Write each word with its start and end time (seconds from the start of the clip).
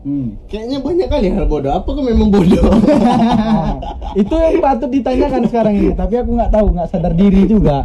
Hmm. 0.00 0.40
Kayaknya 0.48 0.78
banyak 0.80 1.08
kali 1.12 1.28
hal 1.28 1.44
bodoh. 1.44 1.72
Apakah 1.76 2.00
memang 2.00 2.32
bodoh? 2.32 2.72
Nah, 2.72 3.76
itu 4.20 4.32
yang 4.32 4.64
patut 4.64 4.88
ditanyakan 4.88 5.42
sekarang 5.44 5.74
ini 5.76 5.92
tapi 5.92 6.14
aku 6.16 6.30
nggak 6.34 6.50
tahu 6.50 6.66
nggak 6.72 6.88
sadar 6.88 7.12
diri 7.12 7.44
juga 7.44 7.84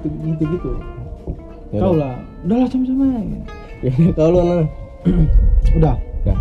gitu 0.00 0.08
gitu, 0.24 0.44
gitu. 0.56 0.70
Ya 1.70 1.78
kau 1.78 1.92
udah. 1.94 2.00
lah 2.02 2.14
udahlah 2.42 2.68
sama-sama 2.72 3.04
ya. 3.14 3.40
Ya, 3.80 3.92
Kau 4.12 4.28
lu 4.32 4.40
nah. 4.42 4.64
udah 5.80 5.96
Udah. 6.20 6.38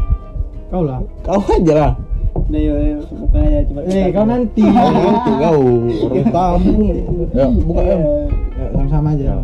kau 0.70 0.82
lah 0.84 1.00
Kau 1.24 1.40
aja 1.48 1.74
lah. 1.76 1.92
Udah 2.36 2.62
yuk, 2.62 2.78
yuk, 2.82 3.02
buka 3.14 3.40
aja 3.42 3.60
coba. 3.70 3.80
eh 3.90 4.08
kau 4.10 4.26
nanti 4.26 4.64
Itu 4.64 5.32
kau 5.38 5.60
orang 6.08 6.28
tamu. 6.34 6.74
Ya, 7.38 7.46
buka 7.48 7.82
ya. 7.84 7.98
Ya, 8.90 8.98
sama-sama 8.98 9.14
aja 9.14 9.38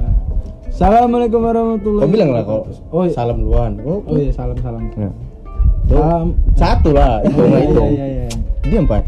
Assalamualaikum 0.73 1.39
warahmatullahi 1.45 2.01
Kau 2.01 2.09
bilang 2.09 2.29
lah 2.33 2.41
kau. 2.49 2.61
oh, 2.89 3.05
iya. 3.05 3.13
Salam 3.13 3.37
duluan. 3.45 3.77
Oh, 3.85 4.01
oh 4.01 4.17
iya 4.17 4.33
salam 4.33 4.57
salam 4.57 4.89
Ya. 4.97 5.09
Tuh, 5.85 6.01
Salam. 6.01 6.27
Satu 6.57 6.89
lah, 6.97 7.21
itu 7.21 7.37
Oh, 7.37 7.45
iya, 7.45 7.59
itu. 7.61 7.81
iya, 7.93 8.05
iya. 8.09 8.25
Dia 8.65 8.79
empat. 8.81 9.05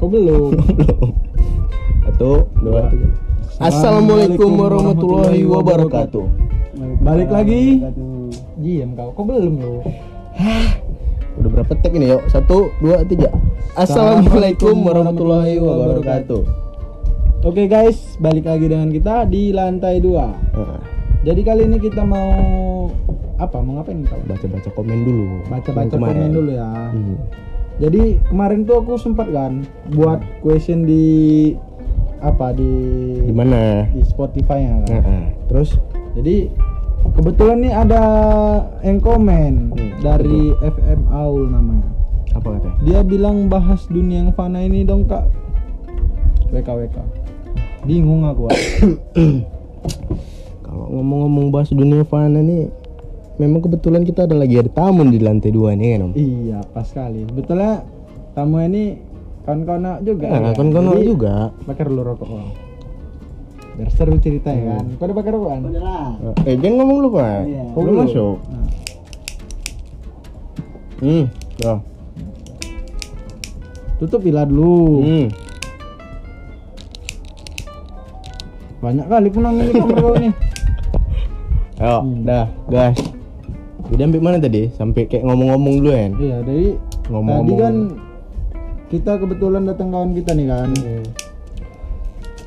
kau 0.00 0.08
belum 0.08 0.56
Belum. 0.72 1.08
Satu, 2.08 2.48
dua, 2.64 2.88
tiga. 2.88 3.08
Assalamualaikum 3.60 4.50
warahmatullahi 4.56 5.44
wabarakatuh. 5.44 6.24
Balik 7.04 7.28
lagi. 7.28 7.84
Diam 8.56 8.96
kau 8.96 9.12
kau 9.12 9.24
belum 9.28 9.54
loh 9.60 9.84
Udah 11.36 11.50
berapa 11.52 11.72
tag 11.76 11.92
ini 11.92 12.08
yuk? 12.08 12.24
Satu, 12.32 12.72
dua, 12.80 13.04
tiga. 13.04 13.28
Assalamualaikum 13.76 14.80
warahmatullahi 14.80 15.60
wabarakatuh. 15.60 16.71
Oke 17.42 17.66
guys, 17.66 17.98
balik 18.16 18.46
lagi 18.46 18.70
dengan 18.70 18.86
kita 18.88 19.26
di 19.26 19.50
lantai 19.50 19.98
dua. 19.98 20.30
Jadi 21.22 21.40
kali 21.42 21.66
ini 21.66 21.78
kita 21.78 22.02
mau 22.02 22.30
apa? 23.36 23.58
Mau 23.58 23.74
ngapain 23.76 24.06
kau? 24.06 24.18
baca-baca 24.22 24.70
komen 24.70 24.98
dulu. 25.02 25.26
Baca-baca 25.50 25.90
komen 25.90 26.30
dulu 26.30 26.50
ya. 26.52 26.70
Hmm. 26.90 27.18
Jadi 27.76 28.22
kemarin 28.24 28.62
tuh 28.62 28.78
aku 28.78 28.94
sempat 28.94 29.26
kan 29.28 29.66
buat 29.90 30.22
question 30.38 30.86
di 30.86 31.50
apa 32.22 32.54
di 32.54 32.70
Di 33.26 33.34
mana? 33.34 33.90
di 33.90 34.02
Spotify 34.04 34.62
ya 34.62 34.74
kan. 34.86 35.02
Ah. 35.02 35.26
terus 35.48 35.74
Jadi 36.12 36.46
kebetulan 37.10 37.58
nih 37.58 37.74
ada 37.74 38.02
yang 38.80 39.00
komen 39.00 39.72
Hmm, 39.72 39.90
dari 39.98 40.54
FM 40.54 41.10
Aul 41.10 41.50
namanya. 41.50 41.88
apa 42.32 42.48
katanya? 42.54 42.76
Dia 42.86 43.00
bilang 43.02 43.50
bahas 43.50 43.82
dunia 43.88 44.22
yang 44.22 44.30
fana 44.30 44.62
ini 44.62 44.84
dong 44.84 45.04
kak. 45.04 45.26
WKWK. 46.48 46.96
Bingung 47.82 48.22
aku. 48.24 48.46
Kalau 50.64 50.86
ngomong-ngomong 50.88 51.50
bahas 51.50 51.68
dunia 51.74 52.06
fana 52.06 52.38
nih, 52.38 52.70
memang 53.36 53.60
kebetulan 53.60 54.06
kita 54.06 54.24
ada 54.24 54.38
lagi 54.38 54.56
ada 54.56 54.70
tamu 54.70 55.02
di 55.04 55.18
lantai 55.18 55.50
dua 55.50 55.74
nih 55.74 55.98
kan 55.98 56.06
om. 56.06 56.12
Iya, 56.14 56.62
pas 56.70 56.86
sekali. 56.86 57.26
Sebetulnya 57.26 57.82
tamu 58.32 58.62
ini 58.62 58.96
kawan-kawan 59.42 60.00
juga. 60.06 60.26
Nah, 60.30 60.54
ya. 60.54 60.54
Jadi, 60.54 61.02
juga. 61.02 61.50
Bakar 61.66 61.90
dulu 61.90 62.02
rokok 62.06 62.28
Bang. 62.30 62.50
Biar 63.72 63.88
seru 63.88 64.20
cerita 64.20 64.52
ya 64.52 64.78
kan. 64.78 64.84
Kau 65.00 65.04
udah 65.08 65.16
bakar 65.16 65.32
rokok 65.32 65.50
kan? 65.50 65.62
Udah 65.66 65.82
lah. 65.82 66.08
Eh 66.46 66.54
jangan 66.60 66.76
ngomong 66.84 66.98
lu 67.02 67.08
pak. 67.10 67.40
Iya. 67.48 67.64
Kau 67.72 67.80
belum 67.82 67.96
masuk. 68.06 68.36
Nah, 68.46 68.68
Hmm, 71.02 71.26
ya. 71.58 71.82
tutup 73.98 74.22
bila 74.22 74.46
dulu. 74.46 75.02
Hmm. 75.02 75.26
Banyak 78.82 79.06
kali 79.06 79.28
pun 79.30 79.42
nangis 79.46 79.70
di 79.70 79.78
kamar 79.78 79.96
kau 79.96 80.14
nih. 80.18 80.32
Ayo, 81.78 81.96
Hmm. 81.98 82.22
dah, 82.22 82.46
gas. 82.66 82.98
Jadi 83.88 84.00
sampai 84.00 84.20
mana 84.20 84.38
tadi? 84.38 84.62
Sampai 84.72 85.06
kayak 85.06 85.24
ngomong-ngomong 85.24 85.74
dulu 85.78 85.90
kan? 85.90 86.10
Iya, 86.16 86.36
dari 86.42 86.68
Ngomong-ngomong. 87.06 87.46
tadi 87.48 87.54
kan 87.58 87.74
kita 88.88 89.12
kebetulan 89.16 89.62
datang 89.64 89.88
kawan 89.90 90.10
kita 90.12 90.30
nih 90.32 90.46
kan. 90.46 90.70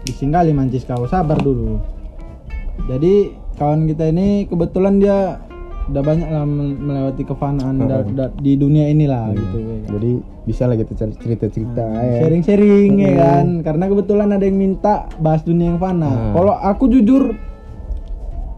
Disinggali 0.03 0.51
mancis 0.51 0.83
kau, 0.83 1.03
sabar 1.05 1.35
dulu. 1.37 1.79
Jadi 2.85 3.31
kawan 3.55 3.87
kita 3.87 4.11
ini 4.11 4.45
kebetulan 4.45 4.99
dia 4.99 5.39
udah 5.85 6.01
banyak 6.01 6.25
lah 6.25 6.43
mel- 6.43 6.79
melewati 6.79 7.23
kefanaan 7.23 7.75
da- 7.79 8.01
Hmm. 8.01 8.15
da- 8.15 8.33
di 8.33 8.53
dunia 8.53 8.87
inilah 8.87 9.29
gitu 9.31 9.57
ya. 9.57 9.69
Kan. 9.77 9.89
Jadi 9.91 10.11
bisa 10.43 10.63
lah 10.63 10.75
kita 10.75 10.91
cari 10.95 11.13
cerita-cerita 11.15 11.85
ya. 11.85 12.19
sharing-sharing 12.19 12.91
ya 12.97 13.11
kan. 13.15 13.45
Karena 13.61 13.83
kebetulan 13.85 14.29
ada 14.29 14.41
yang 14.41 14.57
minta 14.57 14.93
bahas 15.17 15.41
dunia 15.41 15.69
yang 15.69 15.79
fana. 15.79 16.09
Hmm. 16.09 16.33
kalau 16.33 16.53
aku 16.53 16.89
jujur 16.89 17.37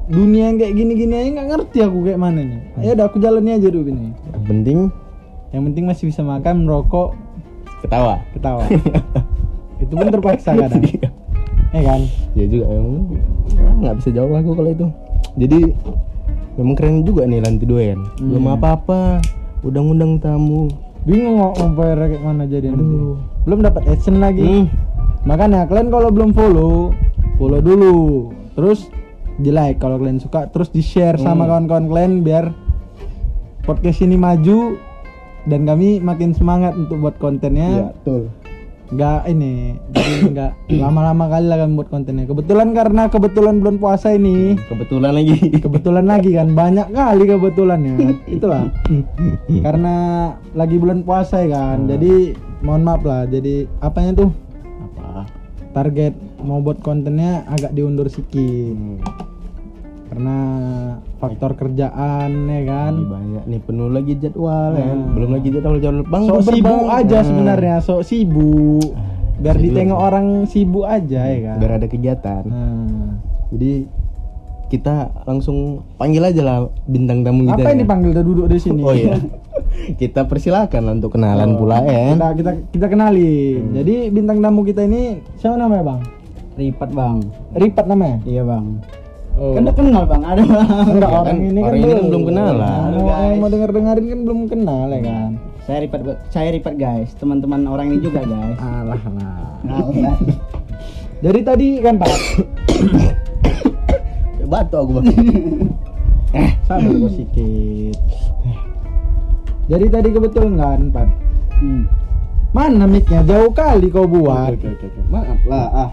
dunia 0.07 0.47
yang 0.47 0.57
kayak 0.57 0.73
gini-gini 0.73 1.13
aja 1.13 1.29
nggak 1.33 1.47
ngerti 1.49 1.77
aku 1.81 1.97
kayak 2.01 2.15
mana 2.17 2.39
nih. 2.39 2.61
Ya 2.79 2.95
udah 2.95 3.05
aku 3.05 3.19
jalani 3.19 3.51
aja 3.53 3.67
dulu 3.67 3.91
ini 3.91 4.15
Yang 4.29 4.43
penting? 4.45 4.77
Yang 5.49 5.61
penting 5.65 5.83
masih 5.85 6.03
bisa 6.07 6.21
makan 6.21 6.63
merokok. 6.63 7.11
Ketawa. 7.77 8.23
ketawa. 8.31 8.63
Itu 9.83 9.93
pun 9.93 10.07
terpaksa 10.07 10.55
kadang. 10.55 10.81
Ya 11.69 11.81
kan? 11.83 12.01
Ya 12.33 12.45
juga 12.47 12.65
emang 12.71 13.11
nggak 13.77 13.95
bisa 13.99 14.09
jawab 14.09 14.39
aku 14.39 14.55
kalau 14.55 14.71
itu. 14.71 14.87
Jadi 15.35 15.59
memang 16.57 16.73
keren 16.73 17.01
juga 17.01 17.23
nih 17.23 17.39
lantai 17.39 17.63
dua. 17.63 17.93
Belum 18.17 18.43
Hmm. 18.43 18.55
apa-apa, 18.55 19.21
udah 19.61 19.79
ngundang 19.79 20.17
tamu. 20.17 20.67
bingung 21.03 21.39
mau 21.39 21.55
mau 21.55 21.71
bayar 21.71 22.03
kayak 22.03 22.19
mana 22.19 22.43
jadi 22.43 22.67
nanti 22.67 23.15
belum 23.47 23.63
dapat 23.63 23.79
action 23.87 24.19
lagi 24.19 24.43
Hmm. 24.43 24.67
makanya 25.23 25.63
kalian 25.63 25.87
kalau 25.87 26.11
belum 26.11 26.35
follow 26.35 26.91
follow 27.39 27.63
dulu 27.63 27.95
terus 28.51 28.91
di 29.37 29.47
like 29.47 29.79
kalau 29.79 29.95
kalian 29.95 30.19
suka 30.19 30.51
terus 30.51 30.67
di 30.67 30.83
share 30.83 31.15
sama 31.15 31.47
Hmm. 31.47 31.63
kawan-kawan 31.63 31.85
kalian 31.87 32.13
biar 32.21 32.51
podcast 33.63 33.99
ini 33.99 34.15
maju 34.15 34.75
dan 35.45 35.63
kami 35.63 35.99
makin 35.99 36.35
semangat 36.35 36.75
untuk 36.75 36.99
buat 36.99 37.15
kontennya 37.15 37.95
betul. 37.95 38.27
Nggak 38.87 39.27
ini 39.27 39.75
jadi 39.89 40.11
nggak 40.29 40.51
lama-lama 40.83 41.27
kali 41.27 41.45
lah 41.45 41.57
kami 41.59 41.73
buat 41.75 41.89
kontennya 41.89 42.23
kebetulan 42.23 42.71
karena 42.71 43.01
kebetulan 43.05 43.59
bulan 43.59 43.77
puasa 43.77 44.11
ini 44.11 44.55
Kebetulan 44.63 45.11
lagi. 45.13 45.35
kebetulan 45.59 46.05
lagi 46.05 46.31
kan 46.31 46.47
banyak 46.51 46.87
kali 46.89 47.23
kebetulannya 47.25 47.95
itulah 48.25 48.71
karena 49.65 49.95
lagi 50.53 50.75
bulan 50.75 51.01
puasa 51.01 51.41
ya 51.41 51.51
kan 51.51 51.77
Hmm. 51.77 51.89
jadi 51.89 52.13
mohon 52.59 52.81
maaf 52.81 53.03
lah 53.03 53.27
jadi 53.27 53.67
apanya 53.79 54.11
tuh 54.17 54.29
apa? 54.87 55.27
target 55.73 56.13
mau 56.39 56.57
buat 56.57 56.79
kontennya 56.79 57.43
agak 57.45 57.71
diundur 57.71 58.07
sedikit 58.07 58.71
Hmm. 58.71 59.03
Karena 60.17 60.37
faktor 61.15 61.53
kerjaan 61.53 62.49
ya 62.49 62.61
kan 62.65 62.93
Ini 62.95 63.05
banyak 63.05 63.43
nih 63.45 63.61
penuh 63.61 63.85
lagi 63.87 64.17
jadwal 64.17 64.73
kan. 64.73 64.97
Hmm. 64.97 65.13
Belum 65.13 65.29
lagi 65.31 65.47
jadwal 65.47 65.77
jadwal 65.77 66.01
bang. 66.03 66.23
sok 66.25 66.33
bubar, 66.33 66.49
sibuk 66.49 66.65
Bang. 66.81 66.97
aja 66.97 67.17
Hmm. 67.17 67.27
sebenarnya 67.29 67.75
sok 67.79 68.01
sibuk 68.01 68.89
biar 69.37 69.53
Bisa 69.53 69.65
ditengok 69.69 69.99
orang 70.01 70.27
sibuk 70.43 70.81
aja 70.83 71.21
ya 71.23 71.37
kan 71.45 71.57
Biar 71.61 71.71
ada 71.75 71.85
kegiatan. 71.85 72.43
Nah. 72.43 73.13
Jadi 73.47 73.71
kita 74.67 74.95
langsung 75.23 75.57
panggil 75.95 76.19
aja 76.25 76.41
lah 76.41 76.57
bintang 76.83 77.21
tamu 77.21 77.45
kita. 77.45 77.55
apa 77.55 77.69
ya. 77.69 77.75
ini 77.77 77.85
panggil 77.85 78.09
udah 78.11 78.25
duduk 78.25 78.45
di 78.49 78.57
sini 78.57 78.81
Oh 78.81 78.91
iya. 78.91 79.21
kita 80.01 80.25
persilakan 80.25 80.81
lah 80.81 80.93
untuk 80.95 81.13
kenalan 81.13 81.53
Oh, 81.53 81.61
pula 81.61 81.85
ya. 81.85 82.17
kita 82.17 82.27
kita 82.33 82.51
kita 82.73 82.87
kenali 82.89 83.37
Hmm. 83.55 83.71
jadi 83.75 83.95
bintang 84.09 84.41
tamu 84.41 84.65
kita 84.65 84.81
ini 84.81 85.21
siapa 85.37 85.53
namanya 85.55 85.85
bang 85.87 86.01
Ripat 86.57 86.89
bang. 86.89 87.17
Ripat 87.53 87.85
namanya 87.85 88.17
Iya 88.25 88.41
bang. 88.41 88.65
Oh. 89.37 89.53
Kan 89.53 89.61
udah 89.63 89.75
kenal 89.77 90.03
bang. 90.03 90.23
Ada 90.25 90.41
bang. 90.43 90.67
Enggak 90.89 91.07
Ya 91.07 91.13
orang 91.13 91.25
kan, 91.25 91.37
ini 91.39 91.61
kan 91.61 91.63
orang 91.63 91.77
ini 91.77 91.87
kan 91.87 92.05
belum 92.09 92.23
kenal 92.25 92.51
lah. 92.51 92.75
Halo, 92.83 92.97
mau, 92.97 93.07
guys. 93.07 93.23
yang 93.23 93.37
mau 93.37 93.49
denger 93.49 93.69
dengerin 93.71 94.05
kan 94.05 94.19
belum 94.25 94.39
kenal 94.49 94.85
ya 94.89 94.99
kan 95.01 95.31
Saya 95.63 95.77
Ripat. 95.83 95.99
Saya 96.29 96.49
Ripat 96.51 96.75
guys. 96.75 97.09
Teman-teman 97.15 97.61
orang 97.65 97.85
ini 97.93 97.99
juga 98.01 98.21
guys. 98.23 98.57
alah 98.57 98.99
lah 98.99 99.35
Nah, 99.63 99.81
jadi 101.25 101.39
tadi 101.41 101.67
kan 101.81 101.97
pak 101.97 102.07
Batu 104.47 104.75
aku 104.77 104.91
bang. 105.01 105.05
sabar 106.67 106.91
kok 106.91 107.11
sedikit 107.15 107.95
jadi 109.67 109.85
tadi 109.87 110.09
kebetulan 110.11 110.53
kan 110.59 110.81
pak 110.91 111.07
Hmm. 111.57 111.89
mana 112.53 112.85
micnya 112.85 113.25
jauh 113.25 113.49
kali 113.49 113.89
kau 113.89 114.05
buat 114.05 114.53
Oke, 114.53 114.77
oke, 114.77 114.85
oke. 114.93 115.01
Maaf 115.09 115.41
lah 115.49 115.65
ah. 115.73 115.89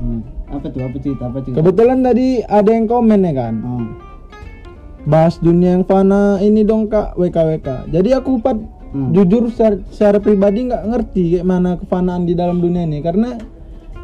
Hmm. 0.00 0.24
Apa 0.56 0.66
tuh? 0.68 0.80
Apa 0.82 0.96
cerita? 0.98 1.22
Apa 1.24 1.38
cerita? 1.40 1.56
kebetulan 1.56 1.98
tadi 2.00 2.26
ada 2.42 2.70
yang 2.70 2.86
komen 2.86 3.20
ya 3.20 3.32
kan 3.32 3.54
Oh. 3.60 3.86
bahas 5.04 5.38
dunia 5.38 5.74
yang 5.74 5.84
fana 5.84 6.40
ini 6.40 6.62
dong 6.62 6.86
kak 6.86 7.14
WKWK 7.14 7.88
jadi 7.88 8.18
aku 8.18 8.38
pat 8.38 8.58
Hmm. 8.86 9.10
jujur 9.12 9.50
secara, 9.50 9.76
secara 9.90 10.16
pribadi 10.16 10.62
nggak 10.64 10.84
ngerti 10.86 11.22
kayak 11.34 11.44
mana 11.44 11.74
kefanaan 11.76 12.22
di 12.22 12.32
dalam 12.32 12.58
dunia 12.58 12.86
ini 12.86 13.02
karena 13.02 13.34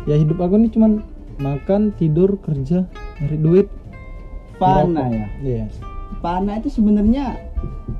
ya 0.04 0.18
hidup 0.18 0.36
aku 0.36 0.58
ini 0.58 0.68
cuman 0.68 1.00
makan 1.38 1.94
tidur 1.96 2.36
kerja 2.36 2.84
nyari 3.16 3.38
duit 3.38 3.66
Fana 4.58 5.06
ya. 5.08 5.26
iya 5.40 5.64
Fana 6.18 6.58
itu 6.58 6.68
sebenarnya 6.68 7.40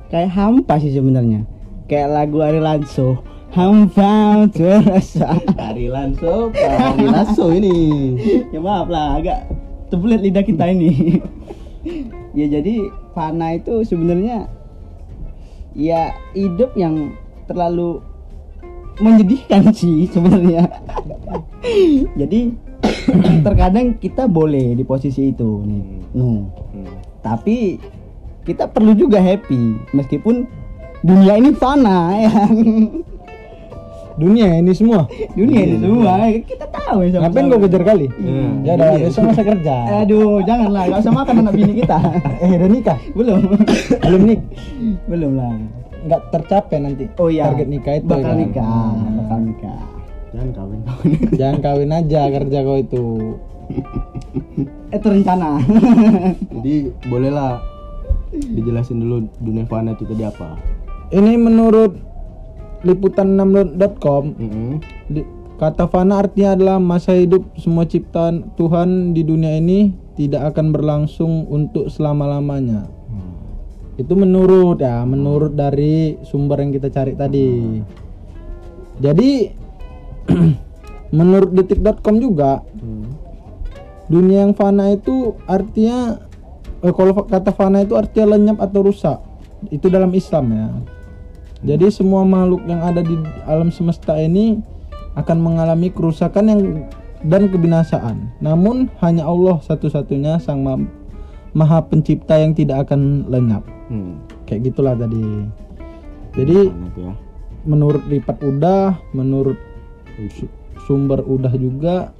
kayak 0.08 0.31
hampa 0.31 0.76
sih 0.76 0.93
sebenarnya. 0.93 1.43
Kayak 1.87 2.08
lagu 2.12 2.38
Ari 2.38 2.60
Lanso. 2.60 3.25
Hampa 3.52 4.49
terasa. 4.49 5.37
Ari 5.60 5.93
Lanso, 5.93 6.49
Ari 6.56 7.04
Lasso 7.04 7.52
ini. 7.52 8.16
ya 8.49 8.60
maaf 8.60 8.88
lah 8.88 9.20
agak 9.20 9.44
terbelit 9.93 10.25
lidah 10.25 10.40
kita 10.40 10.72
ini 10.72 11.20
ya 12.32 12.49
jadi 12.49 12.88
fana 13.12 13.60
itu 13.60 13.84
sebenarnya 13.84 14.49
ya 15.76 16.16
hidup 16.32 16.72
yang 16.81 17.12
terlalu 17.44 18.00
menyedihkan 19.04 19.69
sih 19.76 20.08
sebenarnya 20.08 20.64
jadi 22.20 22.56
terkadang 23.44 24.00
kita 24.00 24.25
boleh 24.25 24.72
di 24.72 24.84
posisi 24.84 25.28
itu 25.28 25.60
nih 25.64 25.84
Nuh. 26.16 26.49
Hmm. 26.72 26.88
tapi 27.20 27.76
kita 28.49 28.69
perlu 28.72 28.96
juga 28.96 29.20
happy 29.20 29.93
meskipun 29.93 30.49
dunia 31.04 31.37
ini 31.37 31.52
fana 31.52 32.16
ya 32.16 32.32
dunia 34.17 34.59
ini 34.61 34.73
semua. 34.75 35.09
Dunia 35.32 35.61
ini 35.64 35.76
semua. 35.81 36.12
kita 36.44 36.67
tahu 36.69 37.06
ya 37.06 37.19
ngapain 37.20 37.47
kau 37.49 37.61
kejar 37.64 37.82
kali? 37.85 38.06
Hmm. 38.11 38.64
ya 38.67 38.76
udah 38.76 38.91
besok 39.00 39.23
masa 39.32 39.43
kerja. 39.43 39.76
Aduh 40.05 40.41
janganlah. 40.44 40.82
Gak 40.88 41.00
usah 41.05 41.14
makan 41.14 41.35
anak 41.44 41.55
bini 41.56 41.73
kita. 41.85 41.99
Eh 42.43 42.50
udah 42.59 42.70
nikah? 42.70 42.99
Belum. 43.14 43.41
Belum 44.03 44.23
nik? 44.26 44.41
Belum 45.06 45.32
lah. 45.38 45.53
Nggak 46.03 46.20
tercapai 46.35 46.79
nanti 46.82 47.05
oh 47.23 47.31
iya. 47.31 47.47
target 47.47 47.69
nikah 47.70 47.94
itu 48.03 48.06
bakal 48.11 48.23
ya? 48.23 48.31
kan? 48.35 48.38
nikah 48.43 48.91
bakal 49.23 49.38
nikah. 49.38 49.81
Jangan 50.32 50.50
kawin. 50.56 50.81
jangan 51.41 51.59
kawin 51.62 51.91
aja 51.93 52.20
kerja 52.32 52.59
kau 52.67 52.79
itu. 52.81 53.06
Eh 54.91 55.00
terencana. 55.00 55.62
Jadi 56.59 56.75
bolehlah 57.06 57.62
dijelasin 58.32 58.99
dulu 58.99 59.29
dunia 59.38 59.69
fana 59.69 59.93
itu 59.93 60.09
tadi 60.09 60.25
apa? 60.25 60.56
ini 61.12 61.37
menurut 61.37 61.93
liputan6.com 62.84 64.25
Mm-mm. 64.34 64.70
Di- 65.08 65.29
Kata 65.52 65.87
fana 65.87 66.19
artinya 66.19 66.58
adalah 66.58 66.79
masa 66.82 67.14
hidup 67.14 67.55
semua 67.55 67.87
ciptaan 67.87 68.50
Tuhan 68.58 69.14
di 69.14 69.23
dunia 69.23 69.55
ini 69.55 69.94
tidak 70.19 70.50
akan 70.50 70.75
berlangsung 70.75 71.46
untuk 71.46 71.87
selama-lamanya. 71.87 72.90
Itu 73.94 74.19
menurut 74.19 74.82
ya, 74.82 75.06
menurut 75.06 75.55
dari 75.55 76.19
sumber 76.26 76.58
yang 76.58 76.75
kita 76.75 76.90
cari 76.90 77.14
tadi. 77.14 77.79
Jadi 78.99 79.31
menurut 81.19 81.55
detik.com 81.55 82.19
juga 82.19 82.67
Hmm. 82.75 83.06
dunia 84.11 84.43
yang 84.43 84.58
fana 84.58 84.90
itu 84.90 85.38
artinya 85.46 86.19
eh, 86.82 86.90
kalau 86.90 87.23
kata 87.23 87.55
fana 87.55 87.87
itu 87.87 87.94
artinya 87.94 88.35
lenyap 88.35 88.58
atau 88.58 88.82
rusak. 88.82 89.23
Itu 89.70 89.87
dalam 89.87 90.11
Islam 90.11 90.44
ya. 90.50 90.67
Jadi 91.62 91.87
semua 91.94 92.26
makhluk 92.26 92.67
yang 92.67 92.82
ada 92.82 93.06
di 93.06 93.14
alam 93.47 93.70
semesta 93.70 94.19
ini 94.19 94.59
akan 95.14 95.38
mengalami 95.38 95.94
kerusakan 95.94 96.44
yang 96.50 96.61
dan 97.23 97.47
kebinasaan. 97.47 98.35
Namun 98.43 98.91
hanya 98.99 99.31
Allah 99.31 99.62
satu-satunya 99.62 100.43
sang 100.43 100.67
ma- 100.67 100.91
maha 101.55 101.79
pencipta 101.87 102.35
yang 102.35 102.50
tidak 102.50 102.91
akan 102.91 103.31
lenyap. 103.31 103.62
Hmm. 103.87 104.19
Kayak 104.50 104.75
gitulah 104.75 104.99
tadi. 104.99 105.23
Jadi 106.35 106.59
ya. 106.99 107.12
menurut 107.62 108.03
lipat 108.11 108.43
udah, 108.43 108.99
menurut 109.14 109.59
su- 110.35 110.50
sumber 110.91 111.23
udah 111.23 111.55
juga. 111.55 112.11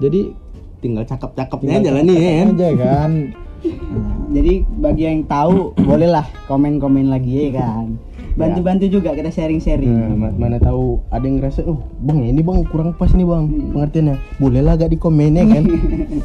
Jadi 0.00 0.48
Tinggal 0.78 1.02
cakep-cakepnya 1.10 1.82
aja 1.82 1.90
lah 1.90 2.02
nih 2.06 2.16
ya. 2.22 2.30
aja 2.54 2.68
kan. 2.78 3.12
jadi 4.34 4.62
bagi 4.78 5.02
yang 5.02 5.26
tahu 5.26 5.74
bolehlah 5.74 6.22
komen-komen 6.46 7.10
lagi 7.10 7.50
ya 7.50 7.58
kan 7.58 7.98
bantu-bantu 8.38 8.84
juga 8.86 9.10
kita 9.12 9.28
sharing-sharing 9.28 9.90
Nah, 9.90 10.14
ma- 10.14 10.36
mana 10.38 10.56
tahu 10.56 11.02
ada 11.08 11.20
yang 11.20 11.36
ngerasa, 11.36 11.66
oh 11.66 11.76
bang 11.98 12.22
ini 12.24 12.38
bang 12.38 12.62
kurang 12.64 12.94
pas 12.94 13.10
nih 13.10 13.22
bang 13.22 13.44
pengertiannya. 13.68 14.14
Boleh 14.38 14.62
lah 14.62 14.74
gak 14.74 14.88
di 14.88 14.96
komen 14.96 15.34
ya 15.34 15.44
kan? 15.44 15.64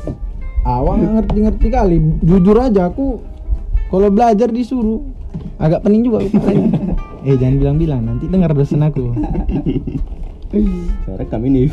Awang 0.77 0.97
nggak 0.97 1.13
ngerti-ngerti 1.19 1.67
kali. 1.67 1.97
Jujur 2.21 2.55
aja 2.55 2.87
aku 2.87 3.19
kalau 3.89 4.07
belajar 4.07 4.47
disuruh 4.47 5.01
agak 5.57 5.81
pening 5.81 6.05
juga 6.05 6.21
eh 7.25 7.35
jangan 7.35 7.55
bilang-bilang 7.57 8.01
nanti 8.03 8.25
dengar 8.25 8.53
dosen 8.53 8.79
aku. 8.79 9.11
Saya 11.03 11.17
rekam 11.17 11.41
ini. 11.43 11.65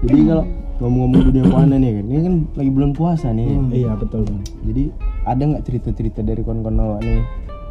Jadi 0.00 0.20
kalau 0.24 0.44
ngomong-ngomong 0.80 1.22
dunia 1.28 1.44
fana 1.44 1.76
nih 1.76 1.90
kan, 1.92 2.04
ini 2.06 2.20
kan 2.22 2.34
lagi 2.54 2.70
bulan 2.70 2.90
puasa 2.94 3.28
nih. 3.30 3.52
iya 3.74 3.92
betul 3.92 4.24
bang. 4.24 4.40
Jadi 4.64 4.82
ada 5.26 5.42
nggak 5.44 5.64
cerita-cerita 5.66 6.20
dari 6.22 6.40
kawan-kawan 6.40 6.78
awak 6.78 7.00
nih? 7.02 7.20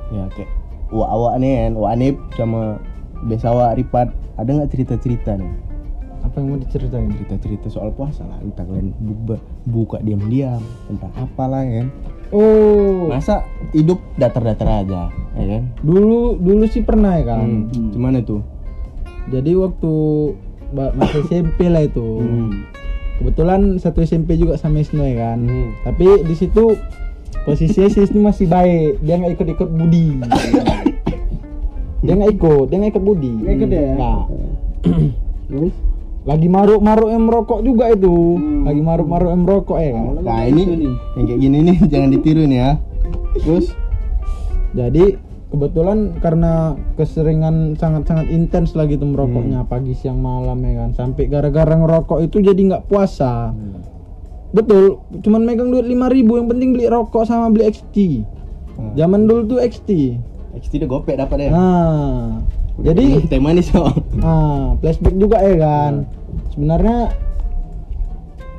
Ya 0.10 0.24
kayak 0.30 0.50
wak 0.89 1.09
awak 1.09 1.33
nih 1.38 1.53
kan, 1.59 1.71
wak 1.75 1.91
Anip 1.94 2.15
sama 2.33 2.77
Besawa 3.25 3.74
Ripat. 3.74 4.09
Ada 4.36 4.50
nggak 4.50 4.71
cerita-cerita 4.71 5.36
nih? 5.36 5.51
Apa 6.19 6.39
yang 6.39 6.47
mau 6.50 6.59
diceritain? 6.59 7.12
Cerita-cerita 7.12 7.68
soal 7.68 7.91
puasa 7.91 8.24
lah. 8.24 8.39
Entah 8.39 8.63
kalian 8.63 8.91
bu- 9.00 9.39
buka 9.65 10.00
diam-diam, 10.00 10.59
entah 10.88 11.12
apalah 11.15 11.63
ya 11.63 11.83
kan. 11.83 11.88
Oh, 12.30 13.09
Masa 13.09 13.41
hidup 13.74 13.97
datar-datar 14.13 14.86
aja, 14.86 15.09
ya 15.33 15.45
kan? 15.50 15.63
dulu 15.81 16.38
dulu 16.38 16.69
sih 16.69 16.86
pernah 16.86 17.18
ya 17.18 17.25
kan. 17.25 17.65
Hmm. 17.65 17.89
Gimana 17.89 18.21
tuh? 18.21 18.45
Jadi 19.30 19.57
waktu 19.57 19.94
masih 20.71 21.25
SMP 21.25 21.65
lah 21.68 21.81
itu. 21.81 22.06
Hmm. 22.21 22.69
Kebetulan 23.18 23.75
satu 23.75 24.00
SMP 24.00 24.38
juga 24.38 24.56
sama 24.56 24.80
Isnu 24.80 25.01
ya 25.01 25.33
kan. 25.33 25.39
Hmm. 25.41 25.74
Tapi 25.83 26.24
di 26.24 26.36
situ 26.38 26.77
posisinya 27.50 27.90
si 27.90 28.00
Isnu 28.06 28.19
masih 28.22 28.46
baik. 28.46 29.01
Dia 29.01 29.18
nggak 29.18 29.34
ikut-ikut 29.34 29.69
Budi. 29.74 30.07
dia 32.00 32.13
nggak 32.16 32.31
ikut, 32.38 32.66
dia 32.69 32.78
nggak 32.78 32.92
ikut 32.94 33.04
Budi. 33.04 33.34
Nggak 33.42 33.54
ikut 33.57 33.69
ya? 33.74 33.86
Terus? 35.50 35.74
lagi 36.19 36.46
maruk-maruk 36.46 37.10
yang 37.10 37.25
merokok 37.25 37.60
juga 37.66 37.90
itu. 37.90 38.38
Hmm. 38.38 38.68
Lagi 38.68 38.81
maruk-maruk 38.86 39.30
yang 39.34 39.42
merokok 39.48 39.78
ya 39.81 39.92
kan. 39.98 40.06
Nah 40.22 40.42
ini 40.46 40.62
yang 41.18 41.25
kayak 41.25 41.40
gini 41.42 41.57
nih 41.66 41.78
jangan 41.92 42.10
ditiru 42.13 42.44
nih 42.46 42.60
ya. 42.60 42.72
Terus? 43.40 43.66
Jadi 44.78 45.06
kebetulan 45.50 46.13
karena 46.22 46.78
keseringan 46.94 47.74
sangat-sangat 47.74 48.30
intens 48.30 48.78
lagi 48.78 49.00
tuh 49.01 49.10
merokoknya 49.10 49.66
Hmm. 49.66 49.72
pagi 49.72 49.98
siang 49.98 50.22
malam 50.22 50.62
ya 50.62 50.86
kan. 50.86 50.90
Sampai 50.94 51.25
gara-gara 51.25 51.74
ngerokok 51.74 52.22
itu 52.22 52.46
jadi 52.46 52.62
nggak 52.62 52.86
puasa. 52.86 53.50
Hmm. 53.50 53.88
Betul, 54.50 54.98
cuman 55.22 55.46
megang 55.46 55.69
duit 55.69 55.86
5000 55.86 56.25
yang 56.25 56.48
penting 56.50 56.69
beli 56.74 56.90
rokok 56.90 57.22
sama 57.24 57.54
beli 57.54 57.69
XT. 57.69 58.25
Hmm. 58.74 58.94
Zaman 58.98 59.30
dulu 59.30 59.42
tuh 59.48 59.60
XT. 59.62 59.90
XT 60.57 60.81
udah 60.81 60.90
gopek 60.90 61.16
dapat 61.22 61.46
ya. 61.46 61.50
Nah, 61.54 62.42
jadi 62.81 63.22
teh 63.30 63.38
manis 63.38 63.69
oh. 63.75 63.94
nah, 64.18 64.74
flashback 64.80 65.13
juga 65.16 65.38
ya 65.38 65.56
kan. 65.56 65.94
Sebenarnya 66.50 67.13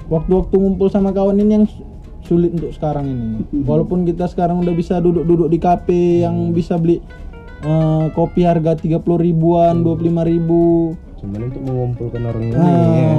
waktu-waktu 0.07 0.55
ngumpul 0.55 0.87
sama 0.87 1.11
kawan 1.11 1.39
ini 1.39 1.53
yang 1.53 1.67
su- 1.67 1.83
sulit 2.23 2.55
untuk 2.55 2.71
sekarang 2.71 3.07
ini. 3.07 3.29
Walaupun 3.69 4.07
kita 4.07 4.31
sekarang 4.31 4.63
udah 4.63 4.75
bisa 4.75 5.03
duduk-duduk 5.03 5.51
di 5.51 5.59
kafe 5.59 6.23
yang 6.23 6.55
bisa 6.55 6.79
beli 6.79 7.03
eh, 7.61 8.07
kopi 8.15 8.47
harga 8.47 8.79
30 8.79 9.03
ribuan, 9.03 9.83
25 9.83 10.31
ribu. 10.31 10.95
Cuman 11.19 11.41
untuk 11.51 11.63
mengumpulkan 11.67 12.23
orang 12.25 12.43
ini 12.47 12.55
Nah, 12.55 12.71
ya. 12.95 13.13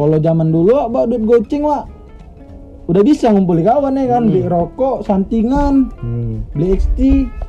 Kalau 0.00 0.16
zaman 0.16 0.48
dulu 0.48 0.88
bawa 0.88 1.04
duit 1.04 1.20
goceng, 1.22 1.60
Wak. 1.62 1.84
Udah 2.88 3.06
bisa 3.06 3.30
ngumpulin 3.30 3.62
kawan 3.62 3.94
ya 3.94 4.06
kan, 4.10 4.26
beli 4.26 4.42
rokok, 4.42 5.06
santingan, 5.06 5.94
Hmm. 6.02 6.42
beli 6.50 6.74
XT, 6.74 6.98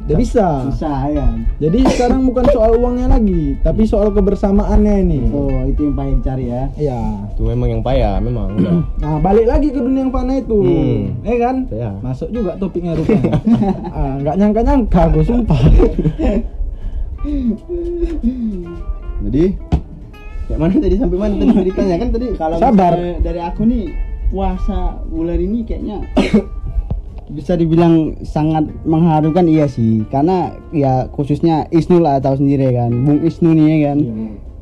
udah 0.05 0.13
bisa. 0.13 0.47
bisa 0.69 0.91
ya 1.09 1.25
Jadi 1.57 1.81
sekarang 1.87 2.29
bukan 2.29 2.45
soal 2.53 2.77
uangnya 2.77 3.09
lagi, 3.09 3.57
tapi 3.57 3.89
soal 3.89 4.13
kebersamaannya 4.13 5.01
ini. 5.01 5.19
oh 5.33 5.65
itu 5.65 5.89
yang 5.89 5.97
paling 5.97 6.15
dicari 6.21 6.45
ya 6.45 6.69
Iya. 6.77 7.01
Itu 7.33 7.41
memang 7.41 7.73
yang 7.73 7.81
payah 7.81 8.21
memang. 8.21 8.53
udah. 8.53 8.85
Nah, 9.01 9.17
balik 9.17 9.49
lagi 9.49 9.73
ke 9.73 9.81
dunia 9.81 10.05
yang 10.05 10.13
fana 10.13 10.33
itu. 10.37 10.57
Hmm. 10.61 11.25
Eh 11.25 11.37
kan? 11.41 11.55
Ya. 11.73 11.89
Masuk 12.05 12.29
juga 12.29 12.53
topiknya 12.61 12.93
rupanya. 12.93 13.33
ah, 13.97 14.13
nggak 14.21 14.35
nyangka-nyangka 14.37 15.01
gue 15.09 15.23
sumpah. 15.25 15.57
Jadi 19.21 19.45
kayak 20.51 20.59
mana 20.59 20.75
tadi 20.83 20.95
sampai 20.99 21.17
mana 21.17 21.33
tadi 21.39 21.51
ceritanya 21.63 21.95
kan 21.95 22.09
tadi 22.11 22.27
kalau 22.35 22.57
Sabar. 22.59 22.93
dari 23.23 23.39
aku 23.39 23.61
nih 23.63 23.85
puasa 24.27 24.99
bulan 25.07 25.39
ini 25.39 25.59
kayaknya 25.63 25.97
bisa 27.35 27.55
dibilang 27.55 28.19
sangat 28.27 28.67
mengharukan 28.83 29.47
iya 29.47 29.63
sih 29.63 30.03
karena 30.11 30.51
ya 30.75 31.07
khususnya 31.15 31.71
Isnu 31.71 32.03
lah 32.03 32.19
tahu 32.19 32.43
sendiri 32.43 32.75
kan 32.75 32.91
Bung 32.91 33.23
Isnu 33.23 33.55
nih 33.55 33.65
ya 33.71 33.77
kan 33.95 33.99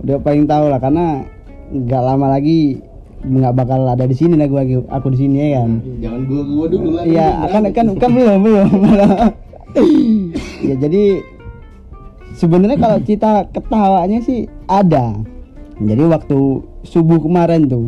udah 0.06 0.18
paling 0.22 0.46
tahu 0.46 0.70
lah 0.70 0.78
karena 0.78 1.26
nggak 1.74 2.02
lama 2.06 2.38
lagi 2.38 2.78
nggak 3.26 3.54
bakal 3.58 3.84
ada 3.90 4.06
di 4.06 4.16
sini 4.16 4.38
lah 4.38 4.46
gua 4.46 4.64
aku 4.94 5.12
di 5.12 5.18
sini 5.26 5.36
ya 5.50 5.66
kan 5.66 5.72
jangan 5.98 6.22
gua 6.30 6.42
gua 6.46 6.66
dulu 6.72 6.90
lah. 6.96 7.04
Iya, 7.04 7.30
kan 7.52 7.62
kan 7.74 7.86
kan 8.00 8.10
belum 8.16 8.40
belum. 8.48 8.70
ya 10.70 10.76
jadi 10.80 11.04
sebenarnya 12.40 12.78
kalau 12.80 12.98
kita 13.04 13.50
ketawanya 13.52 14.20
sih 14.24 14.48
ada. 14.72 15.20
Jadi 15.80 16.04
waktu 16.12 16.40
subuh 16.84 17.24
kemarin 17.24 17.64
tuh, 17.72 17.88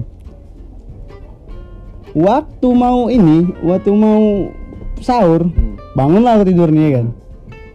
waktu 2.15 2.67
mau 2.71 3.11
ini, 3.11 3.51
waktu 3.67 3.91
mau 3.91 4.47
sahur, 5.03 5.51
bangunlah 5.91 6.39
aku 6.39 6.47
tidur 6.47 6.71
nih 6.71 7.03
kan. 7.03 7.07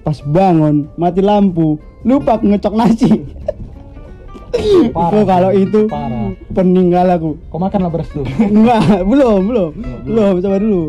Pas 0.01 0.17
bangun, 0.25 0.89
mati 0.97 1.21
lampu, 1.21 1.77
lupa 2.01 2.41
aku 2.41 2.49
ngecok 2.49 2.75
nasi. 2.75 3.13
Itu 4.57 5.21
kalau 5.29 5.53
itu 5.53 5.85
Parah. 5.85 6.33
peninggal 6.57 7.07
aku. 7.21 7.37
Kau 7.53 7.61
makan 7.61 7.81
lah 7.87 7.91
beras 7.93 8.09
tuh. 8.09 8.25
Enggak, 8.57 9.05
belum, 9.05 9.41
belum. 9.53 9.71
Belum, 10.09 10.33
coba 10.41 10.57
dulu. 10.57 10.83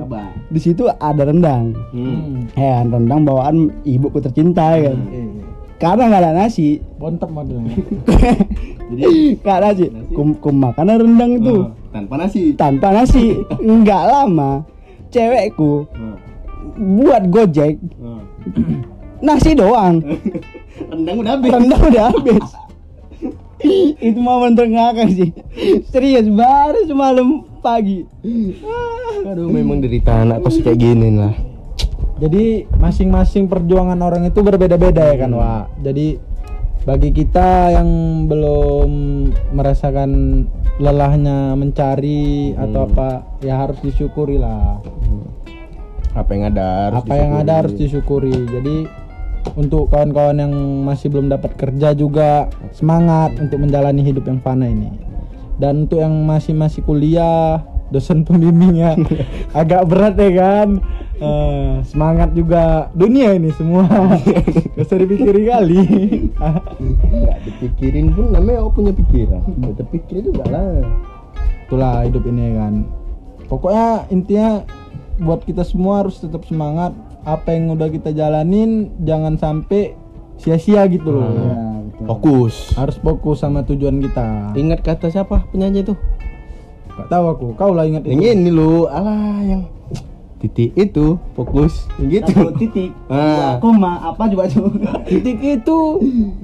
Di 0.47 0.59
situ 0.63 0.87
ada 0.87 1.27
rendang. 1.27 1.75
Hmm. 1.91 2.47
Ya, 2.55 2.87
rendang 2.87 3.27
bawaan 3.27 3.67
ibuku 3.83 4.23
tercinta 4.23 4.77
ya 4.79 4.95
kan. 4.95 4.99
Karena 5.77 6.09
nggak 6.09 6.21
ada 6.25 6.31
nasi, 6.33 6.81
Bontep 6.97 7.29
modelnya. 7.29 7.77
Jadi 8.89 9.37
nggak 9.37 9.57
ada 9.61 9.67
nasi. 9.77 9.85
Kum, 10.13 10.33
kum 10.41 10.57
makan 10.57 10.89
rendang 10.89 11.37
itu 11.37 11.69
oh, 11.69 11.69
tanpa 11.93 12.13
nasi. 12.17 12.41
tanpa 12.57 12.87
nasi. 12.89 13.37
Nggak 13.61 14.03
lama, 14.09 14.65
cewekku 15.13 15.85
Oh, 15.85 16.17
buat 16.77 17.29
gojek 17.29 17.77
oh. 18.01 18.21
nasi 19.25 19.53
doang. 19.57 20.01
Rendang 20.93 21.17
udah 21.25 21.31
habis. 21.37 21.49
Rendang 21.49 21.81
udah 21.89 22.03
habis. 22.13 22.47
itu 24.05 24.19
momen 24.21 24.53
terngakak 24.53 25.09
sih. 25.09 25.33
Serius 25.89 26.29
baru 26.29 26.85
semalam 26.85 27.49
pagi. 27.65 28.05
Aduh, 29.25 29.49
memang 29.49 29.81
derita 29.81 30.21
anak 30.21 30.45
kos 30.45 30.61
kayak 30.61 30.77
gini 30.77 31.17
lah. 31.17 31.33
Jadi 32.17 32.65
masing-masing 32.81 33.45
perjuangan 33.45 33.99
orang 34.01 34.25
itu 34.25 34.41
berbeda-beda 34.41 35.13
ya 35.13 35.15
kan, 35.21 35.31
Wak. 35.37 35.85
Jadi 35.85 36.17
bagi 36.87 37.09
kita 37.13 37.77
yang 37.77 37.89
belum 38.25 38.89
merasakan 39.53 40.11
lelahnya 40.81 41.53
mencari 41.53 42.57
atau 42.57 42.85
Hmm. 42.85 42.89
apa, 42.93 43.09
ya 43.45 43.61
harus 43.61 43.77
disyukuri 43.85 44.41
lah. 44.41 44.81
Apa 46.17 46.29
yang 46.33 46.49
ada 46.49 46.89
harus 46.89 46.97
apa 47.05 47.13
yang 47.13 47.33
ada 47.37 47.53
harus 47.61 47.73
disyukuri. 47.77 48.33
disyukuri. 48.33 48.55
Jadi 48.57 48.77
untuk 49.53 49.93
kawan-kawan 49.93 50.41
yang 50.41 50.53
masih 50.83 51.13
belum 51.13 51.29
dapat 51.29 51.53
kerja 51.53 51.93
juga 51.93 52.49
semangat 52.73 53.37
untuk 53.37 53.61
menjalani 53.61 54.01
hidup 54.01 54.25
yang 54.25 54.41
fana 54.41 54.65
ini. 54.65 54.89
Dan 55.61 55.85
untuk 55.85 56.01
yang 56.01 56.13
masih 56.25 56.53
masih 56.53 56.81
kuliah, 56.85 57.61
dosen 57.89 58.27
pembimbingnya 58.27 58.99
agak 59.59 59.87
berat 59.87 60.15
ya 60.19 60.31
kan. 60.35 60.69
Eh, 61.17 61.81
semangat 61.89 62.29
juga 62.37 62.93
dunia 62.93 63.33
ini 63.33 63.49
semua. 63.57 63.89
Gak 64.77 64.85
usah 64.85 65.01
dipikiri 65.01 65.49
kali. 65.49 65.81
Nggak 67.09 67.37
dipikirin 67.41 68.13
pun 68.13 68.29
namanya 68.29 68.61
oh, 68.61 68.69
punya 68.69 68.93
pikiran. 68.93 69.41
Kita 69.41 69.83
pikir 69.89 70.21
juga 70.21 70.45
lah. 70.45 70.85
Itulah 71.65 72.05
hidup 72.05 72.21
ini 72.29 72.41
ya 72.53 72.53
kan. 72.61 72.73
Pokoknya 73.49 73.89
intinya 74.13 74.49
buat 75.17 75.41
kita 75.41 75.65
semua 75.65 76.05
harus 76.05 76.21
tetap 76.21 76.45
semangat. 76.45 76.93
Apa 77.25 77.57
yang 77.57 77.73
udah 77.73 77.89
kita 77.89 78.13
jalanin 78.13 78.93
jangan 79.01 79.41
sampai 79.41 79.97
sia-sia 80.37 80.85
gitu 80.85 81.17
loh. 81.17 81.25
Ya, 81.33 81.81
betul. 81.81 82.05
Fokus. 82.05 82.55
harus 82.77 82.97
fokus 83.01 83.41
sama 83.41 83.65
tujuan 83.65 83.97
kita 83.97 84.53
Ingat 84.53 84.85
kata 84.85 85.09
siapa 85.09 85.49
penyanyi 85.49 85.81
itu? 85.81 85.97
Gak 86.97 87.07
tahu 87.13 87.25
aku 87.29 87.47
kau 87.53 87.71
lah 87.77 87.85
ingat 87.85 88.09
Yang 88.09 88.21
itu 88.21 88.33
ini 88.33 88.49
lu, 88.49 88.89
alah 88.89 89.39
yang 89.45 89.61
titik 90.37 90.69
itu 90.77 91.17
fokus 91.33 91.89
gitu. 91.97 92.29
Satu 92.29 92.53
titik. 92.61 92.93
Ah. 93.09 93.57
Koma 93.57 93.97
apa 94.01 94.29
coba 94.29 94.45
tuh? 94.45 94.69
titik 95.09 95.41
itu 95.41 95.77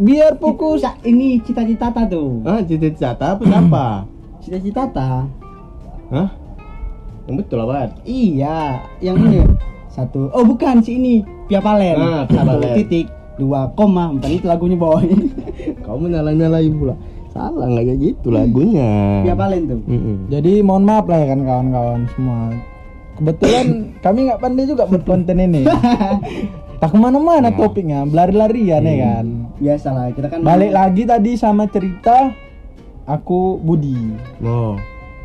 biar 0.02 0.38
fokus 0.42 0.82
Cak, 0.82 1.06
ini 1.06 1.38
cita-cita 1.46 1.94
ta 1.94 2.02
tuh. 2.10 2.42
Ah, 2.42 2.62
cita-cita 2.66 3.14
apa 3.14 3.44
apa? 3.46 3.86
Cita-cita 4.42 4.90
ta. 4.90 5.30
Hah? 6.10 6.30
Yang 7.30 7.36
betul 7.46 7.58
apa? 7.64 7.94
Iya, 8.04 8.82
yang 9.00 9.16
ini 9.30 9.46
satu. 9.94 10.34
Oh 10.34 10.42
bukan 10.42 10.82
si 10.82 10.98
ini 10.98 11.16
Pia 11.46 11.62
Palen. 11.62 11.98
Ah, 12.02 12.24
Pia 12.26 12.42
satu 12.42 12.58
Palen. 12.58 12.76
titik 12.82 13.06
dua 13.38 13.70
koma 13.78 14.10
empat 14.14 14.30
itu 14.30 14.46
lagunya 14.50 14.78
boy. 14.78 15.06
Kau 15.86 16.02
menyalahin-nyalahin 16.02 16.74
pula. 16.74 16.98
Salah 17.34 17.66
nggak 17.66 17.84
kayak 17.84 18.00
gitu 18.00 18.28
lagunya. 18.30 18.90
Pia 19.22 19.34
Palen 19.34 19.62
tuh. 19.66 19.80
Mm-mm. 19.84 20.16
jadi 20.28 20.62
mohon 20.62 20.84
maaf 20.84 21.06
lah 21.06 21.18
ya 21.18 21.28
kan 21.28 21.40
kawan-kawan 21.42 22.00
semua 22.10 22.40
kebetulan 23.14 23.66
kami 24.06 24.20
nggak 24.24 24.40
pandai 24.40 24.66
juga 24.66 24.84
buat 24.86 25.04
konten 25.04 25.38
ini 25.38 25.66
tak 26.80 26.90
ke 26.90 26.98
mana-mana 26.98 27.48
Nah. 27.48 27.56
topiknya 27.56 28.04
berlari-larian 28.04 28.82
ya 28.82 28.96
kan 29.00 29.26
Biasalah 29.56 30.12
kita 30.12 30.28
kan 30.28 30.40
balik 30.42 30.72
lagi 30.72 31.04
tadi 31.04 31.32
sama 31.34 31.66
cerita 31.66 32.30
aku 33.04 33.58
Budi 33.58 33.98
Oh. 34.40 34.76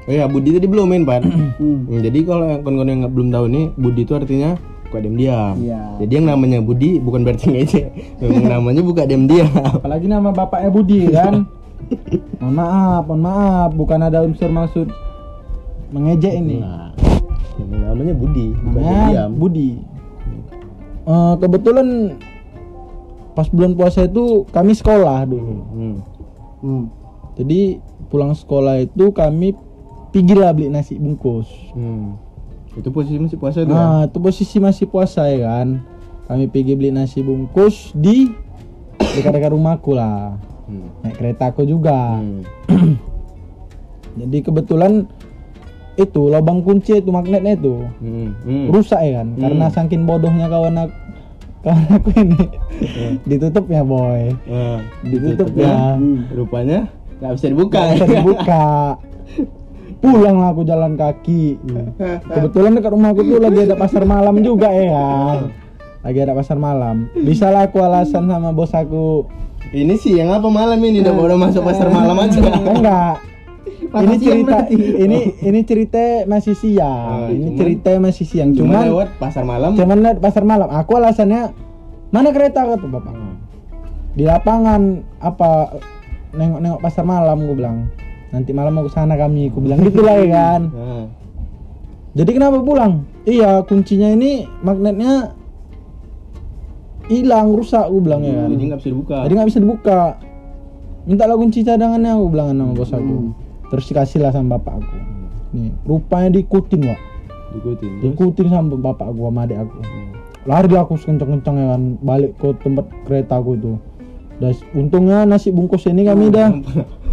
Oh 0.01 0.15
ya, 0.15 0.25
Budi 0.25 0.51
tadi 0.51 0.65
belum 0.65 0.89
main, 0.89 1.05
Pan. 1.05 1.21
Hmm. 1.61 1.85
Hmm, 1.85 2.01
Jadi 2.01 2.25
kalau 2.25 2.45
yang 2.47 2.63
kawan-kawan 2.63 2.89
yang 2.89 3.01
nggak 3.03 3.13
belum 3.13 3.29
tahu 3.29 3.45
nih, 3.47 3.65
Budi 3.75 4.01
itu 4.03 4.13
artinya 4.15 4.51
buka 4.83 4.99
diam-diam. 4.99 5.55
Iya. 5.59 5.81
Jadi 6.01 6.13
yang 6.15 6.27
namanya 6.27 6.59
Budi 6.61 6.91
bukan 6.97 7.21
berarti 7.21 7.45
ngejek. 7.47 7.87
Memang 8.19 8.45
namanya 8.55 8.81
buka 8.81 9.05
diam-diam. 9.05 9.53
apalagi 9.53 10.07
nama 10.07 10.33
bapaknya 10.33 10.71
Budi 10.71 11.13
kan 11.13 11.45
mohon 12.39 12.55
maaf 12.55 13.03
mohon 13.05 13.21
maaf 13.21 13.71
bukan 13.73 14.01
ada 14.01 14.21
unsur 14.21 14.49
maksud 14.49 14.89
mengejek 15.89 16.35
ini 16.37 16.61
Nah, 16.61 17.91
namanya 17.91 18.15
Budi, 18.15 18.55
namanya 18.55 18.93
diam-diam. 19.11 19.31
Budi 19.35 19.71
Eh, 21.03 21.35
kebetulan 21.37 21.89
pas 23.33 23.49
bulan 23.49 23.73
puasa 23.73 24.05
itu 24.05 24.45
kami 24.47 24.73
sekolah 24.73 25.25
dulu 25.25 25.57
Hmm. 25.65 25.97
Hmm. 26.59 26.85
jadi 27.33 27.81
pulang 28.07 28.31
sekolah 28.33 28.83
itu 28.83 29.09
kami 29.11 29.57
pergi 30.09 30.35
lah 30.35 30.53
beli 30.53 30.69
nasi 30.69 30.95
bungkus 30.95 31.49
Hmm. 31.73 32.19
Itu 32.75 32.91
posisi 32.91 33.17
masih 33.17 33.35
puasa 33.37 33.59
tuh. 33.61 33.71
nah 33.71 34.05
itu 34.05 34.19
posisi 34.19 34.57
masih 34.59 34.87
puasa 34.87 35.27
ya 35.27 35.49
kan 35.49 35.81
kami 36.27 36.47
pergi 36.47 36.73
beli 36.75 36.91
nasi 36.91 37.21
bungkus 37.21 37.91
di 37.93 38.29
dekat-dekat 39.01 39.51
rumahku 39.51 39.95
lah? 39.95 40.37
Hmm. 40.69 40.89
naik 41.01 41.17
keretaku 41.17 41.65
juga 41.65 42.21
Hmm. 42.21 42.45
jadi 44.19 44.39
kebetulan 44.43 45.09
itu 45.95 46.23
lubang 46.25 46.61
kunci 46.61 46.95
itu 46.95 47.09
magnetnya 47.09 47.55
itu 47.55 47.83
Hmm. 47.99 48.37
Hmm. 48.39 48.67
rusak 48.69 49.01
ya 49.01 49.19
kan 49.19 49.29
karena 49.35 49.67
saking 49.69 50.05
bodohnya 50.05 50.47
kawan 50.47 50.77
aku 50.79 50.95
kawan 51.59 51.87
aku 51.91 52.09
ini 52.15 52.43
ditutup 53.31 53.67
ya 53.67 53.83
boy 53.83 54.31
Nah, 54.45 54.79
ditutup 55.03 55.49
ya. 55.53 55.65
ya 55.65 55.77
Hmm. 55.97 56.29
Rupanya 56.31 56.87
nggak 57.19 57.33
bisa 57.35 57.47
dibuka. 57.49 57.79
Nggak 57.81 57.91
bisa 57.91 58.07
dibuka 58.15 58.65
pulang 59.99 60.39
lah 60.39 60.49
aku 60.49 60.63
jalan 60.63 60.95
kaki 60.95 61.59
kebetulan 62.25 62.71
dekat 62.73 62.93
rumahku 62.93 63.19
tuh 63.21 63.43
lagi 63.43 63.67
ada 63.67 63.75
pasar 63.75 64.07
malam 64.07 64.39
juga 64.39 64.71
ya 64.71 65.43
lagi 65.99 66.19
ada 66.23 66.33
pasar 66.33 66.55
malam 66.55 67.11
bisa 67.19 67.51
lah 67.51 67.67
aku 67.67 67.83
alasan 67.83 68.31
sama 68.31 68.55
bos 68.55 68.71
aku 68.71 69.27
Ini 69.69 69.95
sih 70.01 70.17
yang 70.17 70.33
apa 70.33 70.49
malam 70.49 70.81
ini? 70.81 71.05
Udah 71.05 71.13
baru 71.13 71.37
masuk 71.37 71.61
pasar 71.61 71.93
malam 71.93 72.17
aja. 72.17 72.41
enggak. 72.41 73.15
Ini 73.89 74.15
siang 74.21 74.45
cerita 74.45 74.59
ini 74.69 75.19
ini 75.41 75.61
cerita 75.65 76.05
masih 76.29 76.55
siang. 76.57 77.25
Ah, 77.25 77.29
ini 77.33 77.53
cuman- 77.53 77.59
cerita 77.61 77.91
masih 78.01 78.25
siang. 78.29 78.49
Cuma 78.53 78.85
cuman 78.85 78.85
lewat 78.89 79.09
pasar 79.17 79.45
malam. 79.49 79.71
cuman 79.77 79.97
lihat 80.05 80.19
pasar 80.21 80.45
malam. 80.45 80.69
Aku 80.69 80.93
alasannya 80.97 81.53
mana 82.13 82.29
kereta 82.33 82.65
kata 82.65 82.87
bapak. 82.89 83.15
Hmm. 83.17 83.37
di 84.19 84.27
lapangan 84.27 84.99
apa 85.23 85.79
nengok-nengok 86.35 86.81
pasar 86.83 87.05
malam 87.07 87.39
gue 87.45 87.57
bilang. 87.57 87.87
Nanti 88.29 88.51
malam 88.53 88.77
mau 88.77 88.85
ke 88.85 88.93
sana 88.93 89.15
kami 89.17 89.49
gue 89.49 89.63
bilang 89.63 89.81
gitu 89.81 90.01
lah 90.05 90.17
ya 90.21 90.29
kan. 90.33 90.61
Nah. 90.69 91.07
jadi 92.19 92.31
kenapa 92.35 92.61
pulang? 92.61 93.09
Iya 93.25 93.65
kuncinya 93.65 94.13
ini 94.13 94.49
magnetnya 94.61 95.33
hilang 97.09 97.57
rusak 97.57 97.85
gue 97.89 98.01
bilang 98.05 98.23
ya 98.23 98.45
kan. 98.45 98.49
Jadi 98.53 98.65
nggak 98.69 98.81
bisa 98.81 98.91
dibuka. 98.93 99.17
jadi 99.25 99.33
nggak 99.35 99.49
bisa 99.49 99.61
dibuka. 99.65 100.01
Minta 101.09 101.25
lah 101.25 101.37
kunci 101.41 101.65
cadangannya 101.65 102.11
aku 102.13 102.27
bilang 102.29 102.47
sama 102.53 102.73
bos 102.77 102.93
aku. 102.93 103.17
Terus 103.73 103.85
dikasih 103.89 104.19
lah 104.21 104.31
sama 104.33 104.61
bapak 104.61 104.85
aku. 104.85 104.97
Nih 105.57 105.73
rupanya 105.89 106.29
diikutin 106.37 106.81
wak. 106.85 107.01
Diikutin. 107.57 107.91
Terus? 108.05 108.13
diikutin 108.13 108.47
sama 108.53 108.77
bapak 108.77 109.09
aku 109.09 109.21
sama 109.25 109.41
adik 109.49 109.59
aku. 109.65 109.79
Lari 110.45 110.69
lah 110.69 110.85
aku 110.85 110.95
sekencang-kencang 111.01 111.57
ya 111.57 111.67
kan. 111.73 111.83
Balik 112.05 112.37
ke 112.37 112.49
tempat 112.61 112.87
kereta 113.09 113.41
aku 113.41 113.57
itu. 113.57 113.73
Dan 114.39 114.55
untungnya 114.71 115.27
nasi 115.27 115.51
bungkus 115.51 115.89
ini 115.89 116.05
kami 116.05 116.29
dah. 116.29 116.53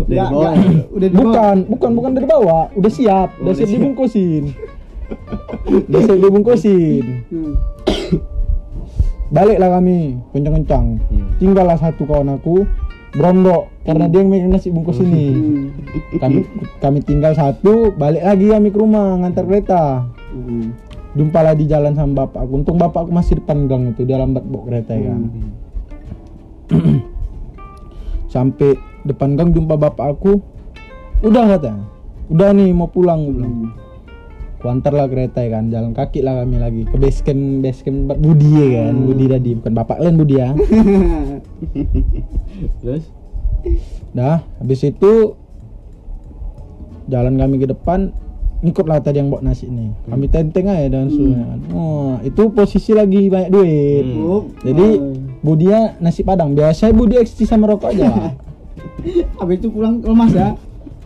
Dari 0.05 0.19
bawah. 0.35 0.53
udah 0.91 1.09
bukan 1.23 1.55
bukan 1.71 1.89
bukan 1.95 2.11
dari 2.19 2.27
bawah 2.27 2.67
udah 2.75 2.91
siap. 2.91 3.31
Udah 3.39 3.47
udah 3.47 3.53
siap 3.55 3.67
siap. 3.71 3.75
dibungkusin. 3.79 4.43
Udah 5.87 5.99
siap 6.03 6.17
dibungkusin. 6.23 7.05
Hmm. 7.31 7.53
Baliklah 9.33 9.81
kami 9.81 10.21
kencang-kencang 10.31 11.01
Hmm. 11.09 11.27
tinggallah 11.41 11.77
satu 11.77 12.05
kawan 12.05 12.37
aku 12.37 12.65
berondok 13.15 13.71
karena 13.87 14.05
dia 14.11 14.19
yang 14.21 14.29
megang 14.29 14.51
nasi 14.51 14.69
bungkus 14.69 14.99
ini. 14.99 15.25
Hmm. 15.31 16.19
kami 16.19 16.39
kami 16.83 16.99
tinggal 17.01 17.31
satu 17.31 17.95
balik 17.95 18.21
lagi 18.21 18.51
kami 18.51 18.67
ke 18.69 18.77
rumah 18.77 19.17
ngantar 19.23 19.47
kereta. 19.47 20.05
Hmm. 20.35 20.75
jumpalah 21.15 21.55
di 21.55 21.63
jalan 21.63 21.95
sama 21.95 22.27
bapak 22.27 22.43
aku. 22.43 22.51
Untung 22.59 22.75
bapak 22.75 23.07
aku 23.07 23.11
masih 23.15 23.39
depan 23.39 23.71
gang 23.71 23.95
itu 23.95 24.03
dia 24.03 24.19
lambat 24.19 24.43
bawa 24.51 24.67
kereta 24.67 24.93
ya. 24.99 25.15
Kan 25.15 25.23
sampai 28.35 28.75
depan 29.07 29.39
gang 29.39 29.55
jumpa 29.55 29.79
bapak 29.79 30.11
aku. 30.11 30.43
Udah 31.23 31.55
kata. 31.55 31.71
Udah 32.27 32.51
nih 32.51 32.75
mau 32.75 32.91
pulang 32.91 33.31
gue 33.31 33.47
bilang 34.65 34.81
ku 34.81 34.81
antar 34.81 34.93
lah 34.97 35.05
kereta 35.05 35.45
ya 35.45 35.61
kan 35.61 35.69
jalan 35.69 35.93
kaki 35.93 36.25
lah 36.25 36.41
kami 36.41 36.57
lagi. 36.57 36.81
Ke 36.89 36.97
base 36.97 37.21
camp 37.21 37.61
base 37.61 37.85
camp 37.85 38.09
tempat 38.09 38.17
Budi 38.17 38.49
ya 38.49 38.89
kan 38.89 38.95
Budi 39.05 39.25
tadi 39.29 39.49
bukan 39.61 39.73
bapak 39.77 39.97
lain 40.01 40.15
Budi 40.17 40.35
ya. 40.41 40.49
Terus? 42.81 43.05
dah 44.15 44.45
habis 44.61 44.85
itu 44.85 45.35
jalan 47.09 47.35
kami 47.35 47.59
ke 47.59 47.67
depan 47.67 48.13
ngikutlah 48.61 49.01
tadi 49.01 49.19
yang 49.19 49.33
bawa 49.33 49.51
nasi 49.51 49.67
nih 49.67 49.91
kami 50.07 50.25
tenteng 50.29 50.71
aja 50.71 50.87
dan 50.87 51.11
kan. 51.11 51.59
oh 51.73 52.21
itu 52.21 52.43
posisi 52.53 52.93
lagi 52.93 53.29
banyak 53.29 53.49
duit. 53.53 54.05
Hmm. 54.05 54.25
Oh, 54.25 54.43
jadi 54.65 54.87
Budia 55.45 55.93
nasi 56.01 56.25
padang. 56.25 56.57
Biasa 56.57 56.89
Budia 56.93 57.21
eksis 57.21 57.45
sama 57.45 57.69
rokok 57.69 57.93
aja 57.93 58.09
lah. 58.09 58.33
habis 59.41 59.61
itu 59.61 59.69
pulang 59.69 60.01
ke 60.01 60.09
rumah 60.09 60.29
ya 60.29 60.57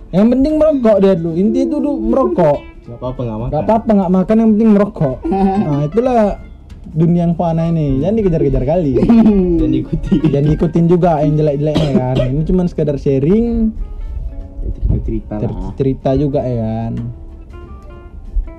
yang 0.09 0.27
penting 0.33 0.57
merokok 0.57 0.97
dia 1.01 1.13
dulu. 1.13 1.31
Inti 1.37 1.59
itu 1.69 1.77
dulu 1.77 1.91
merokok 2.01 2.57
Gak 2.89 2.97
apa-apa 2.97 3.19
gak 3.21 3.37
makan. 3.39 3.51
Gak 3.51 3.63
apa-apa 3.63 3.89
nggak 3.93 4.11
makan 4.11 4.35
yang 4.35 4.49
penting 4.51 4.69
merokok. 4.71 5.17
Nah 5.67 5.81
itulah 5.85 6.19
dunia 6.89 7.21
yang 7.23 7.35
fana 7.35 7.63
ini. 7.65 7.99
Jangan 7.99 8.15
dikejar-kejar 8.17 8.63
kali. 8.65 8.91
Dan 9.61 9.69
diikuti. 9.69 10.15
Jangan 10.23 10.45
diikutin 10.47 10.85
juga 10.85 11.11
yang 11.19 11.33
jelek-jeleknya 11.35 11.91
kan. 11.93 12.15
Ini 12.17 12.43
cuma 12.43 12.61
sekedar 12.65 12.97
sharing, 12.97 13.69
Cerita-cerita 14.59 15.35
cer- 15.37 15.53
lah. 15.53 15.71
cerita 15.75 16.09
juga 16.13 16.41
ya 16.41 16.57
kan. 16.59 16.93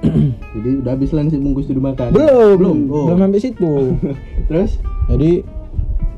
Jadi 0.54 0.68
udah 0.80 0.90
habis 0.90 1.10
lah 1.10 1.22
nasi 1.22 1.36
bungkus 1.36 1.66
itu 1.66 1.76
dimakan. 1.76 2.08
Belum, 2.10 2.56
Belum. 2.56 2.78
Oh. 2.88 3.04
belum 3.06 3.18
sampai 3.20 3.40
situ. 3.40 3.72
Terus? 4.48 4.78
Jadi 5.08 5.42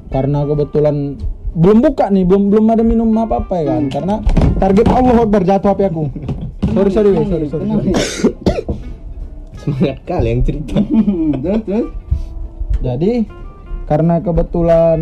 karena 0.09 0.45
kebetulan 0.45 1.16
belum 1.52 1.78
buka 1.83 2.09
nih, 2.09 2.25
belum 2.25 2.49
belum 2.49 2.64
ada 2.69 2.81
minum 2.81 3.09
apa-apa 3.11 3.54
ya 3.57 3.64
kan. 3.71 3.83
Karena 3.88 4.14
target 4.57 4.87
Allah 4.87 5.16
Akbar 5.19 5.42
jatuh 5.42 5.73
HP 5.73 5.81
aku. 5.87 6.02
Sorry 6.73 6.91
sorry 6.91 7.11
weh, 7.11 7.23
sorry 7.23 7.47
sorry. 7.47 7.64
Sorry. 7.64 7.85
nih. 7.85 7.95
Semangat 9.55 9.99
kali 10.02 10.29
yang 10.29 10.43
cerita. 10.43 10.76
terus 11.37 11.61
terus 11.62 11.87
Jadi 12.81 13.12
karena 13.85 14.19
kebetulan 14.19 15.00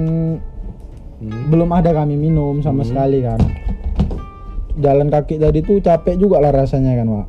Hmm. 1.17 1.53
belum 1.53 1.69
ada 1.71 1.93
kami 1.95 2.17
minum 2.17 2.59
sama 2.59 2.81
sekali 2.81 3.21
kan 3.21 3.37
jalan 4.75 5.07
kaki 5.07 5.37
tadi 5.37 5.61
tuh 5.61 5.77
capek 5.79 6.17
juga 6.17 6.41
lah 6.41 6.49
rasanya 6.50 6.97
kan 6.97 7.12
pak 7.12 7.27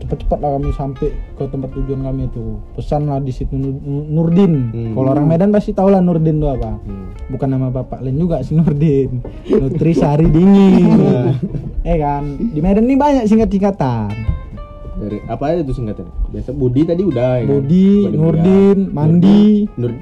cepet-cepet 0.00 0.38
lah 0.40 0.50
kami 0.52 0.74
sampai 0.74 1.08
ke 1.32 1.44
tempat 1.46 1.70
tujuan 1.72 2.02
kami 2.02 2.26
itu 2.26 2.58
pesan 2.74 3.06
lah 3.06 3.18
di 3.18 3.30
situ 3.30 3.54
Nu- 3.54 3.78
Nu- 3.78 4.02
Nurdin 4.10 4.74
Hmm. 4.74 4.92
kalau 4.94 5.14
orang 5.14 5.26
Medan 5.26 5.54
pasti 5.54 5.70
tahu 5.70 5.94
lah 5.94 6.02
Nurdin 6.02 6.42
tuh 6.42 6.50
apa 6.50 6.74
Hmm. 6.74 6.97
Bukan 7.28 7.48
nama 7.48 7.68
bapak 7.68 8.00
lain 8.00 8.16
juga 8.16 8.40
si 8.40 8.56
Nurdin 8.56 9.20
Nutrisari 9.46 10.28
dingin 10.32 11.36
eh 11.88 11.96
kan 12.00 12.24
di 12.40 12.60
Medan 12.60 12.88
ini 12.88 12.96
banyak 12.96 13.24
singkat-singkatan 13.28 14.10
Dari 14.98 15.22
apa 15.30 15.54
aja 15.54 15.62
tuh 15.62 15.78
singkatannya? 15.78 16.10
Biasa 16.34 16.50
Budi 16.50 16.82
tadi 16.82 17.06
udah 17.06 17.38
ya. 17.38 17.46
kan? 17.46 17.54
Budi, 17.54 17.90
Budi 18.02 18.18
Nurdin, 18.18 18.78
Mulia. 18.82 18.94
Mandi. 18.98 19.46
Nur 19.78 19.94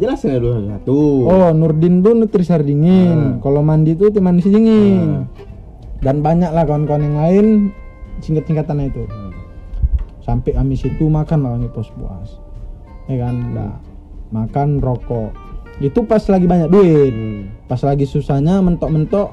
jelasin 0.00 0.40
dulu 0.40 0.64
satu. 0.64 1.00
Oh, 1.28 1.52
Nurdin 1.52 2.00
tuh 2.00 2.16
nutrisari 2.16 2.64
dingin. 2.64 3.36
Kalau 3.44 3.60
mandi 3.60 3.92
tuh 4.00 4.08
tim 4.08 4.24
mandi 4.24 4.40
dingin. 4.48 5.28
Dan 6.00 6.24
banyak 6.24 6.56
lah 6.56 6.64
kawan-kawan 6.64 7.04
yang 7.04 7.16
lain 7.20 7.46
singkat-singkatannya 8.24 8.88
itu. 8.88 9.04
Hmm. 9.04 9.28
Sampai 10.24 10.56
kami 10.56 10.72
situ 10.72 11.04
makan 11.04 11.44
lah 11.44 11.60
kami 11.60 11.68
pos 11.76 11.92
puas. 11.92 12.40
Ya 13.12 13.28
kan, 13.28 13.36
Nah, 13.52 13.76
makan 14.32 14.80
rokok. 14.80 15.36
Itu 15.80 16.04
pas 16.04 16.20
lagi 16.28 16.44
banyak 16.44 16.68
duit. 16.68 17.12
Hmm. 17.12 17.42
Pas 17.64 17.80
lagi 17.80 18.04
susahnya 18.04 18.60
mentok-mentok 18.60 19.32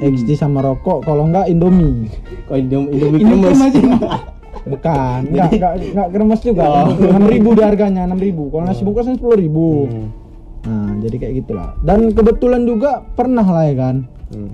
XD 0.00 0.34
sama 0.34 0.64
rokok, 0.64 1.04
kalau 1.04 1.28
enggak 1.28 1.46
Indomie. 1.52 2.08
Kok 2.48 2.56
Indom 2.56 2.88
Indomie 2.88 3.22
kremes? 3.22 3.60
aja 3.60 3.80
Bukan, 4.72 5.20
enggak 5.30 5.48
enggak 5.52 5.72
enggak 5.92 6.08
kremes 6.16 6.40
juga. 6.40 6.64
Enam 6.96 7.26
ribu 7.28 7.48
di 7.52 7.62
harganya, 7.62 8.02
enam 8.08 8.18
ribu. 8.18 8.48
Kalau 8.48 8.64
nasi 8.64 8.82
bungkus 8.82 9.06
kan 9.06 9.20
sepuluh 9.20 9.36
ribu. 9.36 9.68
Hmm. 9.86 10.08
Nah, 10.62 10.90
jadi 11.02 11.16
kayak 11.18 11.34
gitulah. 11.44 11.70
Dan 11.82 12.14
kebetulan 12.14 12.62
juga 12.64 13.02
pernah 13.14 13.44
lah 13.44 13.64
ya 13.68 13.74
kan. 13.76 13.96
Hmm. 14.32 14.52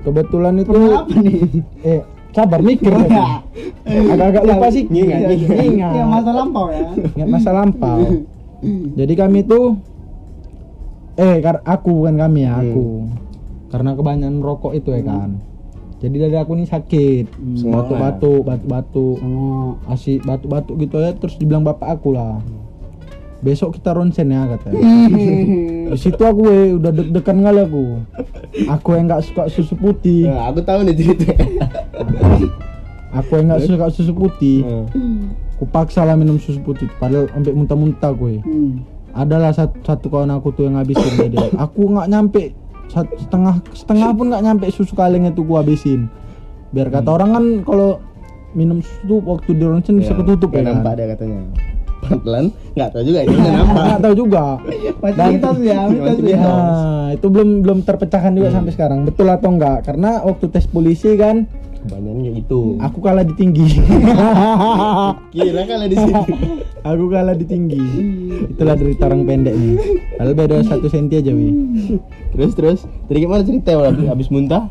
Kebetulan 0.00 0.54
itu 0.64 0.80
apa 0.96 1.16
nih 1.20 1.40
eh 1.84 2.00
sabar 2.30 2.60
mikir 2.60 2.90
Oh, 2.90 3.04
ya. 3.04 3.42
Agak-agak 3.84 4.42
lupa 4.44 4.66
sih. 4.68 4.84
Ngingat, 4.84 5.20
ngingat. 5.26 5.64
Ingat. 5.64 5.92
ya 5.92 6.04
masa 6.04 6.30
lampau 6.30 6.66
ya 6.70 6.88
Ingat 7.16 7.28
masa 7.28 7.50
lampau. 7.50 7.98
Jadi 8.94 9.14
kami 9.14 9.40
tuh 9.42 9.76
eh 11.16 11.40
kar- 11.40 11.64
aku 11.64 11.90
bukan 11.96 12.16
kami 12.16 12.44
ya, 12.44 12.56
aku. 12.56 13.08
Karena 13.68 13.94
kebanyakan 13.94 14.40
rokok 14.40 14.72
itu 14.74 14.90
ya 14.90 15.02
kan. 15.02 15.30
Jadi 16.00 16.16
dada 16.16 16.38
aku 16.40 16.52
nih 16.54 16.64
sakit. 16.64 17.24
Batuk-batuk. 17.60 19.16
sama 19.18 19.46
Asik 19.86 20.22
batuk-batuk 20.22 20.74
gitu 20.78 20.96
ya 20.96 21.12
terus 21.12 21.36
dibilang 21.36 21.60
bapak 21.60 21.98
aku 21.98 22.14
lah. 22.14 22.40
Besok 23.40 23.80
kita 23.80 23.96
ronsen 23.96 24.28
ya 24.28 24.44
katanya. 24.44 24.80
Di 25.90 25.98
situ 25.98 26.22
aku 26.22 26.42
eh, 26.52 26.76
udah 26.76 26.92
deg-degan 26.92 27.38
kali 27.40 27.60
aku. 27.64 27.82
Aku 28.68 28.88
yang 28.94 29.08
nggak 29.08 29.24
suka 29.24 29.42
susu 29.48 29.74
putih. 29.74 30.28
Nah, 30.28 30.52
aku 30.52 30.60
tahu 30.62 30.84
nih 30.86 30.94
cerita. 30.94 31.32
Aku 33.10 33.30
yang 33.40 33.50
nggak 33.50 33.64
suka 33.66 33.86
susu 33.90 34.12
putih. 34.14 34.62
Hmm. 34.62 35.34
Aku 35.58 35.64
paksa 35.66 36.06
lah 36.06 36.14
minum 36.14 36.38
susu 36.38 36.62
putih. 36.62 36.86
Padahal 37.00 37.26
sampai 37.32 37.52
muntah-muntah 37.56 38.12
gue. 38.14 38.38
Hmm. 38.44 38.86
Adalah 39.10 39.50
satu, 39.50 39.74
satu 39.82 40.06
kawan 40.06 40.30
aku 40.30 40.54
tuh 40.54 40.70
yang 40.70 40.78
habisin 40.78 41.10
dia. 41.18 41.28
dia. 41.32 41.48
Aku 41.58 41.90
nggak 41.90 42.06
nyampe 42.06 42.54
setengah 42.90 43.62
setengah 43.70 44.10
pun 44.14 44.34
nggak 44.34 44.42
nyampe 44.42 44.66
susu 44.70 44.94
kaleng 44.94 45.26
itu 45.26 45.42
gua 45.42 45.62
habisin. 45.62 46.10
Biar 46.70 46.90
kata 46.90 47.10
orang 47.10 47.30
kan 47.34 47.44
kalau 47.66 47.90
minum 48.54 48.82
susu 48.82 49.22
waktu 49.22 49.58
di 49.58 49.64
ronsen 49.66 49.98
bisa 49.98 50.14
ketutup 50.14 50.54
ya 50.54 50.62
kan. 50.62 50.82
nampak 50.82 50.92
dia 50.98 51.06
katanya. 51.14 51.42
Pelan-pelan 52.00 52.44
nggak 52.74 52.88
tahu 52.96 53.02
juga 53.04 53.18
itu 53.28 53.36
nampak. 53.36 53.84
Nggak 53.84 54.02
tahu 54.02 54.14
juga. 54.16 54.44
Masih 55.02 55.24
mitos 55.32 55.58
ya, 55.60 55.80
ya. 55.88 56.38
Nah, 56.40 57.08
itu 57.12 57.26
belum 57.28 57.48
belum 57.60 57.78
terpecahkan 57.84 58.32
juga 58.32 58.48
sampai 58.52 58.72
sekarang. 58.72 58.98
Betul 59.04 59.28
atau 59.28 59.50
enggak? 59.52 59.84
Karena 59.84 60.24
waktu 60.24 60.46
tes 60.48 60.64
polisi 60.64 61.14
kan 61.20 61.44
Kebanyakan 61.80 62.36
itu. 62.36 62.76
aku 62.76 62.98
kalah 63.00 63.24
di 63.24 63.32
tinggi. 63.40 63.64
Kira 65.32 65.62
kali 65.64 65.86
di 65.88 65.96
sini. 65.96 66.22
aku 66.92 67.04
kalah 67.08 67.32
di 67.32 67.46
tinggi. 67.48 67.80
Itulah 68.52 68.76
derita 68.76 69.08
orang 69.08 69.24
pendek 69.24 69.56
nih. 69.56 69.76
Padahal 70.20 70.36
beda 70.36 70.56
satu 70.68 70.92
senti 70.92 71.16
aja, 71.16 71.32
wi. 71.32 71.48
terus 72.36 72.52
terus. 72.52 72.78
Tadi 73.08 73.24
gimana 73.24 73.48
cerita 73.48 73.80
habis, 73.80 74.04
habis 74.04 74.28
muntah? 74.28 74.68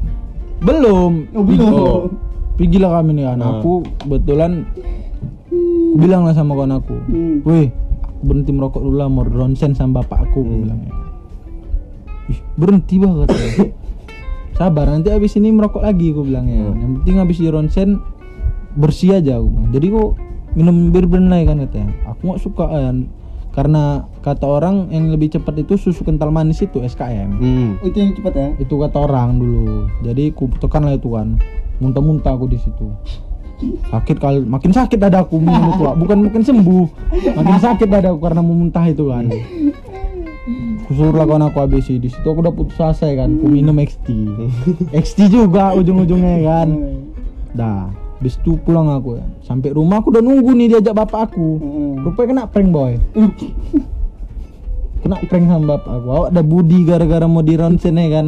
Belum. 0.62 1.26
Oh, 1.34 1.42
belum. 1.42 1.74
Oh. 1.74 2.02
Pergi 2.62 2.78
lah 2.78 3.02
kami 3.02 3.18
nih 3.18 3.26
kan. 3.26 3.39
Ah. 3.42 3.50
Aku 3.58 3.82
kebetulan 4.06 4.52
aku 5.49 5.97
bilang 5.97 6.21
lah 6.23 6.33
sama 6.38 6.53
kawan 6.53 6.77
aku. 6.77 6.95
Hmm. 7.09 7.35
Aku 7.41 8.21
berhenti 8.21 8.51
merokok 8.53 8.81
dulu 8.85 8.95
lah, 9.01 9.09
mau 9.09 9.25
ronsen 9.25 9.73
sama 9.73 10.05
bapak 10.05 10.29
aku, 10.29 10.45
Hmm. 10.45 10.59
bilang 10.63 10.79
ya. 10.85 10.93
Ih, 12.29 12.39
berhenti 12.55 12.95
banget. 13.01 13.27
Sabar, 14.59 14.91
nanti 14.91 15.09
habis 15.09 15.33
ini 15.39 15.49
merokok 15.49 15.81
lagi, 15.81 16.13
aku 16.13 16.27
bilang 16.27 16.45
ya. 16.45 16.62
Hmm. 16.69 16.77
Yang 16.77 16.91
penting 17.01 17.15
habis 17.17 17.38
di 17.41 17.49
ronsen 17.49 17.89
bersih 18.77 19.17
aja, 19.17 19.41
aku 19.41 19.47
bilang. 19.49 19.69
Jadi 19.73 19.85
kok 19.89 20.09
minum 20.53 20.75
bir 20.93 21.05
lah 21.09 21.41
kan 21.45 21.57
katanya. 21.65 21.93
Aku 22.13 22.21
nggak 22.29 22.41
suka 22.41 22.65
kan. 22.69 23.09
Karena 23.49 24.05
kata 24.21 24.45
orang 24.45 24.93
yang 24.93 25.09
lebih 25.09 25.33
cepat 25.33 25.57
itu 25.57 25.73
susu 25.75 26.05
kental 26.05 26.29
manis 26.29 26.62
itu 26.62 26.79
SKM. 26.85 27.29
Hmm. 27.41 27.69
Oh, 27.81 27.89
itu 27.89 27.97
yang 27.97 28.13
cepat 28.13 28.33
ya 28.38 28.47
Itu 28.62 28.77
kata 28.77 29.09
orang 29.09 29.41
dulu. 29.41 29.89
Jadi 30.05 30.31
ku 30.38 30.47
tekan 30.62 30.85
lah 30.85 30.95
itu 30.95 31.09
kan. 31.12 31.35
Muntah-muntah 31.81 32.38
aku 32.38 32.45
di 32.45 32.62
situ. 32.62 32.88
Sakit 33.60 34.17
kali, 34.24 34.39
makin 34.48 34.72
sakit 34.72 34.95
dadaku 34.95 35.36
minum 35.36 35.76
itu, 35.76 35.84
bukan 35.84 36.17
makin 36.32 36.43
sembuh. 36.48 36.86
Makin 37.36 37.58
sakit 37.60 37.88
dadaku 37.91 38.17
karena 38.24 38.39
mau 38.39 38.56
muntah 38.56 38.88
itu 38.88 39.12
kan. 39.12 39.28
Kusuruh 40.88 41.13
kawan 41.13 41.45
aku 41.45 41.62
habis 41.62 41.86
di 41.86 42.10
situ 42.10 42.26
aku 42.26 42.39
udah 42.41 42.56
putus 42.56 42.80
asa 42.80 43.12
ya 43.12 43.28
kan. 43.28 43.36
Ku 43.38 43.45
minum 43.52 43.78
XT. 43.78 44.08
XT 44.89 45.30
juga 45.30 45.76
ujung-ujungnya 45.76 46.34
ya 46.39 46.43
kan. 46.50 46.69
Dah, 47.54 47.91
habis 48.17 48.39
itu 48.39 48.58
pulang 48.63 48.89
aku 48.89 49.19
ya. 49.19 49.26
Sampai 49.45 49.76
rumah 49.76 50.02
aku 50.02 50.10
udah 50.15 50.24
nunggu 50.24 50.56
nih 50.56 50.80
diajak 50.80 50.95
bapak 50.98 51.30
aku. 51.30 51.60
Rupanya 52.02 52.26
kena 52.26 52.43
prank 52.50 52.69
boy. 52.74 52.98
Kena 55.04 55.15
prank 55.30 55.45
sama 55.45 55.78
bapak 55.78 55.93
aku. 56.00 56.08
Awak 56.10 56.28
ada 56.32 56.41
budi 56.41 56.80
gara-gara 56.88 57.28
mau 57.30 57.45
di 57.45 57.54
ronsen 57.54 58.00
ya 58.00 58.08
kan. 58.10 58.28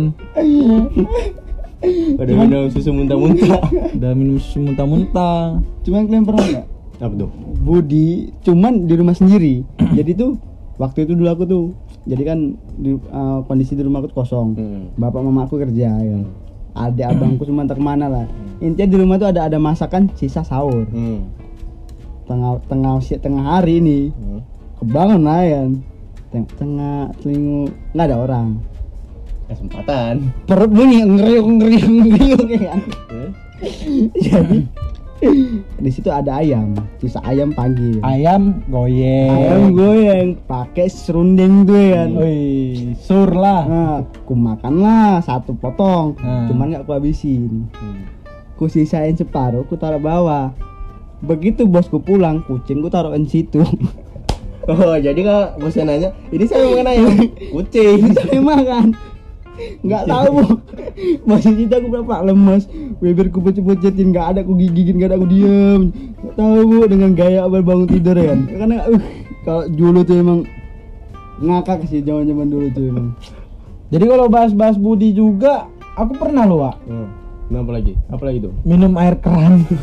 Udah 2.13 2.36
minum 2.38 2.70
susu 2.70 2.89
muntah-muntah. 2.89 3.62
Udah 3.91 4.12
minum 4.13 4.38
susu 4.38 4.62
muntah-muntah. 4.62 5.58
cuman 5.82 6.06
kalian 6.06 6.24
pernah 6.24 6.46
nggak 6.46 6.65
Apa 7.00 7.13
tuh? 7.17 7.30
Budi 7.58 8.10
cuman 8.39 8.86
di 8.86 8.94
rumah 8.94 9.12
sendiri 9.12 9.65
jadi 9.98 10.13
tuh 10.13 10.38
waktu 10.78 11.04
itu 11.04 11.13
dulu 11.13 11.28
aku 11.28 11.44
tuh 11.44 11.63
jadi 12.04 12.24
kan 12.24 12.39
di, 12.76 12.94
eh, 12.94 13.39
kondisi 13.46 13.74
di 13.74 13.82
rumah 13.82 14.00
aku 14.00 14.10
tuh 14.10 14.17
kosong 14.20 14.48
Hmm. 14.54 14.84
bapak 14.96 15.20
mama 15.20 15.46
aku 15.46 15.58
kerja 15.58 15.89
ya 15.94 16.20
ada 16.72 17.04
abangku 17.08 17.44
cuma 17.44 17.62
entah 17.62 17.74
ke 17.74 17.82
mana 17.82 18.06
lah 18.06 18.26
intinya 18.58 18.88
di 18.88 18.98
rumah 18.98 19.15
tuh 19.15 19.28
ada 19.28 19.46
ada 19.46 19.58
masakan 19.58 20.10
sisa 20.15 20.41
sahur 20.41 20.86
Hmm. 20.88 21.26
tengah 22.24 22.62
tengah 22.65 22.98
si- 23.00 23.17
tengah 23.17 23.44
hari 23.52 23.78
ini 23.78 24.10
Hmm. 24.12 24.41
kebangun 24.78 25.22
lah 25.22 25.41
ya 25.41 25.62
tengah 26.30 26.48
tengah 26.56 26.96
telingu 27.17 27.65
nggak 27.91 28.06
ada 28.08 28.17
orang 28.20 28.48
Kesempatan. 29.52 30.32
perut 30.44 30.70
bunyi 30.70 31.04
ngeriuk 31.04 31.46
ngeriuk 31.50 31.88
ngeriuk 31.88 32.46
ya 32.50 32.62
kan 32.70 32.82
Hmm. 33.62 34.10
jadi 34.18 34.58
di 35.78 35.90
situ 35.92 36.10
ada 36.10 36.42
ayam 36.42 36.74
sisa 36.98 37.22
ayam 37.22 37.54
panggil 37.54 38.02
Ayam 38.02 38.66
goyang. 38.66 39.30
ayam 39.30 39.62
goyang 39.72 40.28
pakai 40.42 40.88
serundeng 40.88 41.62
tuh 41.64 41.78
ya 41.78 41.94
kan 42.00 42.10
Wih, 42.18 42.98
sur 42.98 43.30
lah. 43.30 43.62
nah 43.64 43.96
ku 44.26 44.34
makan 44.34 44.82
lah 44.82 45.22
satu 45.22 45.54
potong 45.54 46.18
Hmm. 46.18 46.50
cuman 46.50 46.66
nggak 46.72 46.84
ku 46.84 46.92
habisin 46.92 47.70
ku 48.56 48.66
sisain 48.66 49.14
separuh 49.14 49.62
ku 49.64 49.76
taruh 49.76 50.00
bawah 50.00 50.50
begitu 51.20 51.66
bosku 51.66 52.00
pulang 52.00 52.42
kucing 52.42 52.80
ku 52.80 52.90
taruhin 52.90 53.24
situ 53.24 53.62
Oh, 54.64 54.94
jadi 54.96 55.18
kak 55.18 55.58
bosnya 55.58 55.90
nanya, 55.90 56.10
ini 56.30 56.46
saya 56.46 56.62
makan 56.64 56.86
ayam. 56.86 57.10
Kucing. 57.52 58.14
saya 58.22 58.38
makan 58.38 58.94
nggak 59.82 60.04
tahu 60.06 60.28
bu 60.38 60.43
masih 61.26 61.54
kita 61.58 61.82
aku 61.82 61.88
berapa 61.89 62.26
lemas 62.26 62.63
bibirku 63.00 63.41
pucet-pucetin 63.41 64.12
nggak 64.12 64.26
ada 64.36 64.39
aku 64.41 64.54
gigigin 64.58 64.97
nggak 64.97 65.10
ada 65.13 65.17
aku 65.17 65.28
diem 65.30 65.82
nggak 66.21 66.36
tahu 66.38 66.58
bu 66.67 66.80
dengan 66.86 67.12
gaya 67.13 67.45
abang 67.45 67.65
bangun 67.65 67.88
tidur 67.89 68.15
ya 68.15 68.26
kan 68.34 68.39
karena 68.47 68.76
uh, 68.86 69.02
kalau 69.41 69.63
dulu 69.67 70.00
tuh 70.06 70.15
emang 70.21 70.39
ngakak 71.41 71.89
sih 71.89 72.06
zaman 72.06 72.30
zaman 72.30 72.47
dulu 72.47 72.67
tuh 72.69 72.86
emang 72.86 73.08
Jadi 73.91 74.08
kalau 74.08 74.32
bahas-bahas 74.32 74.80
Budi 74.80 75.12
juga, 75.12 75.67
aku 76.00 76.15
pernah 76.15 76.47
loh, 76.47 76.63
Wak, 76.63 76.80
Oh, 76.88 77.12
kenapa 77.52 77.76
lagi? 77.76 78.00
Apa 78.08 78.24
lagi 78.24 78.39
tuh? 78.39 78.56
minum 78.63 78.95
air 78.95 79.19
keran. 79.19 79.67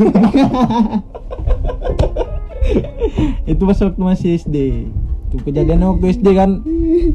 itu 3.53 3.61
pas 3.61 3.77
waktu 3.77 4.01
masih 4.01 4.41
SD. 4.41 4.57
Itu 5.29 5.45
kejadiannya 5.45 5.87
waktu 5.87 6.05
SD 6.11 6.27
kan. 6.33 6.51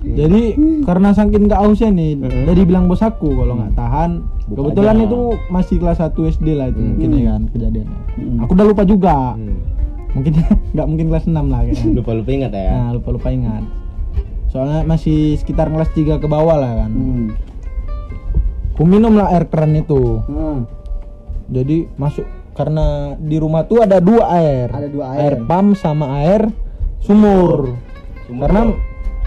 Jadi 0.06 0.42
karena 0.82 1.10
saking 1.12 1.50
gak 1.50 1.60
hausnya 1.60 1.90
nih, 1.90 2.14
jadi 2.46 2.62
bilang 2.62 2.86
bos 2.86 3.02
aku 3.02 3.34
kalau 3.34 3.58
nggak 3.58 3.74
tahan. 3.74 4.22
Buka 4.44 4.60
Kebetulan 4.70 4.96
aja. 4.96 5.06
itu 5.06 5.20
masih 5.50 5.76
kelas 5.78 5.98
1 5.98 6.14
SD 6.30 6.48
lah 6.54 6.68
itu 6.68 6.78
Hmm. 6.78 6.88
mungkin 6.94 7.10
ya 7.12 7.24
kan 7.32 7.44
kejadiannya. 7.50 8.00
Hmm. 8.14 8.38
Aku 8.40 8.52
udah 8.54 8.66
lupa 8.68 8.84
juga. 8.84 9.18
Hmm. 9.34 9.58
Mungkin 10.14 10.32
nggak 10.74 10.88
mungkin 10.88 11.06
kelas 11.10 11.26
6 11.26 11.34
lah 11.34 11.60
kayaknya. 11.64 11.86
Lupa 11.92 12.12
lupa 12.14 12.30
ingat 12.32 12.52
ya. 12.54 12.72
Nah, 12.72 12.90
lupa-lupa 12.94 13.28
ingat. 13.30 13.64
Soalnya 14.48 14.80
masih 14.84 15.34
sekitar 15.36 15.68
kelas 15.68 15.90
3 15.90 16.22
ke 16.22 16.28
bawah 16.28 16.54
lah 16.56 16.72
kan. 16.78 16.92
hmm. 16.92 17.28
Ku 18.74 18.84
minum 18.84 19.14
lah 19.14 19.30
air 19.30 19.46
keran 19.46 19.74
itu. 19.74 20.22
Hmm. 20.26 20.70
Jadi 21.48 21.90
masuk 21.96 22.26
karena 22.54 23.18
di 23.18 23.38
rumah 23.38 23.64
tuh 23.64 23.82
ada 23.82 23.98
dua 23.98 24.30
air. 24.34 24.70
Ada 24.70 24.88
dua 24.88 25.06
air. 25.14 25.20
Air 25.24 25.36
pam 25.46 25.74
sama 25.74 26.22
air 26.22 26.50
sumur. 27.00 27.74
Sumur 28.24 28.42
karena 28.42 28.62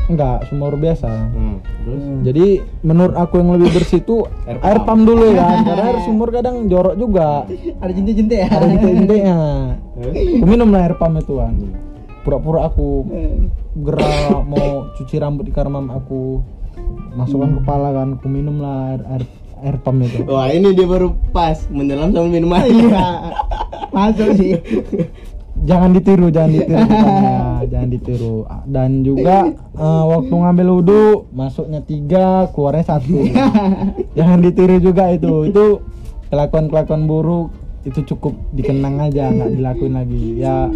enggak 0.07 0.37
sumur 0.47 0.73
biasa. 0.73 1.11
Hmm. 1.29 1.57
Terus? 1.83 2.01
Hmm. 2.01 2.21
Jadi 2.23 2.47
menurut 2.81 3.15
aku 3.15 3.35
yang 3.37 3.51
lebih 3.53 3.71
bersih 3.73 4.01
tuh 4.01 4.31
Air 4.45 4.59
air, 4.61 4.79
pam. 4.79 4.87
pam 4.87 5.01
dulu 5.03 5.27
ya. 5.29 5.49
karena 5.67 5.85
air 5.85 5.99
sumur 6.03 6.29
kadang 6.31 6.57
jorok 6.67 6.95
juga. 6.95 7.43
ada 7.77 7.91
jentik-jentik 7.91 8.39
ya 8.39 8.49
Ada 8.49 8.67
jentik-jentiknya. 8.69 9.39
Terus? 9.93 10.15
Aku 10.37 10.47
minum 10.47 10.69
lah 10.69 10.81
air 10.83 10.95
pam 10.95 11.13
itu 11.15 11.35
kan. 11.35 11.55
Pura-pura 12.23 12.67
aku 12.67 12.89
Hmm. 13.05 13.41
gerak 13.77 14.09
mau 14.43 14.69
cuci 14.93 15.15
rambut 15.17 15.45
di 15.45 15.53
kamar 15.53 15.69
mam 15.71 15.93
aku 15.93 16.41
masukkan 17.13 17.57
kepala 17.57 17.93
kan 17.93 18.09
aku 18.15 18.27
minum 18.27 18.57
lah 18.57 18.91
air 18.91 19.03
air, 19.11 19.23
air 19.63 19.77
pam 19.79 20.01
itu 20.01 20.25
Wah 20.25 20.49
ini 20.49 20.73
dia 20.73 20.85
baru 20.85 21.13
pas 21.29 21.61
menyelam 21.69 22.09
sambil 22.09 22.33
minum 22.33 22.51
air. 22.51 22.69
iya 22.69 23.33
masuk 23.91 24.29
sih 24.35 24.53
jangan 25.65 25.91
ditiru 25.97 26.29
jangan 26.29 26.51
ditiru 26.53 26.85
bukannya, 26.85 27.41
jangan 27.73 27.89
ditiru. 27.89 28.37
Dan 28.69 28.91
juga 29.07 29.37
eh, 29.55 30.05
waktu 30.11 30.35
ngambil 30.35 30.67
wudhu 30.81 31.05
masuknya 31.33 31.81
tiga 31.81 32.51
keluarnya 32.53 32.85
satu. 32.85 33.17
Jangan 34.19 34.39
ditiru 34.45 34.77
juga 34.83 35.09
itu. 35.15 35.49
Itu 35.49 35.81
kelakuan 36.29 36.69
kelakuan 36.69 37.07
buruk 37.07 37.55
itu 37.87 38.03
cukup 38.03 38.35
dikenang 38.51 38.99
aja 38.99 39.31
nggak 39.31 39.51
dilakuin 39.55 39.95
lagi. 39.95 40.43
Ya 40.43 40.67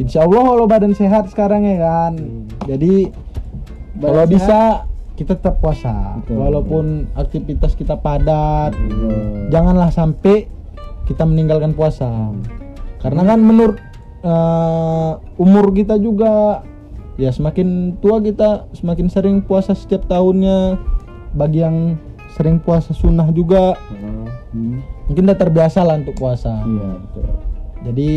insya 0.00 0.24
Allah 0.24 0.42
kalau 0.42 0.64
badan 0.64 0.96
sehat 0.96 1.28
sekarang 1.28 1.62
ya 1.68 1.76
kan. 1.84 2.12
Jadi 2.64 3.12
kalau 4.00 4.24
Badan 4.26 4.32
bisa 4.32 4.58
kita 5.14 5.38
tetap 5.38 5.62
puasa. 5.62 6.18
Betul. 6.24 6.34
walaupun 6.42 6.84
aktivitas 7.14 7.78
kita 7.78 7.94
padat 7.94 8.74
Betul. 8.74 9.14
janganlah 9.54 9.92
sampai 9.94 10.50
kita 11.04 11.22
meninggalkan 11.28 11.76
puasa. 11.76 12.32
Karena 12.98 13.22
kan 13.28 13.38
menurut 13.44 13.76
eh, 14.24 15.10
umur 15.36 15.68
kita 15.70 15.94
juga 15.96 16.64
ya 17.14 17.28
semakin 17.28 17.68
tua 17.98 18.18
kita 18.18 18.66
semakin 18.72 19.06
sering 19.06 19.36
puasa 19.38 19.70
setiap 19.70 20.08
tahunnya 20.08 20.80
bagi 21.30 21.60
yang 21.60 21.94
sering 22.32 22.58
puasa 22.58 22.90
sunnah 22.90 23.28
juga 23.30 23.76
Hmm. 24.54 24.78
mungkin 25.04 25.26
udah 25.26 25.34
terbiasa 25.36 25.82
lah 25.82 25.98
untuk 25.98 26.14
puasa 26.14 26.62
iya 26.62 26.90
betul 26.96 27.26
jadi 27.84 28.10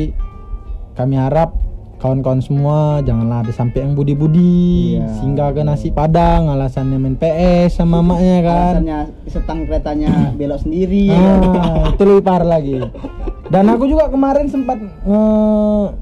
kami 0.94 1.18
harap 1.18 1.50
kawan-kawan 1.98 2.38
semua 2.40 2.78
janganlah 3.02 3.42
ada 3.42 3.50
sampai 3.50 3.82
yang 3.82 3.98
budi-budi 3.98 4.96
Iya. 4.96 5.18
sehingga 5.18 5.50
ke 5.50 5.62
nasi 5.62 5.90
padang 5.90 6.46
alasannya 6.48 6.94
main 6.96 7.18
PS 7.18 7.76
sama 7.76 8.06
maknya 8.06 8.38
kan 8.44 8.74
alasannya 8.78 9.00
setang 9.26 9.66
keretanya 9.66 10.30
belok 10.32 10.62
sendiri 10.62 11.10
Ah, 11.10 11.90
itu 11.90 12.04
lebih 12.04 12.22
parah 12.24 12.50
lagi. 12.52 12.86
Dan 13.48 13.72
aku 13.72 13.88
juga 13.88 14.12
kemarin 14.12 14.52
sempat 14.52 14.76
nge 14.82 15.24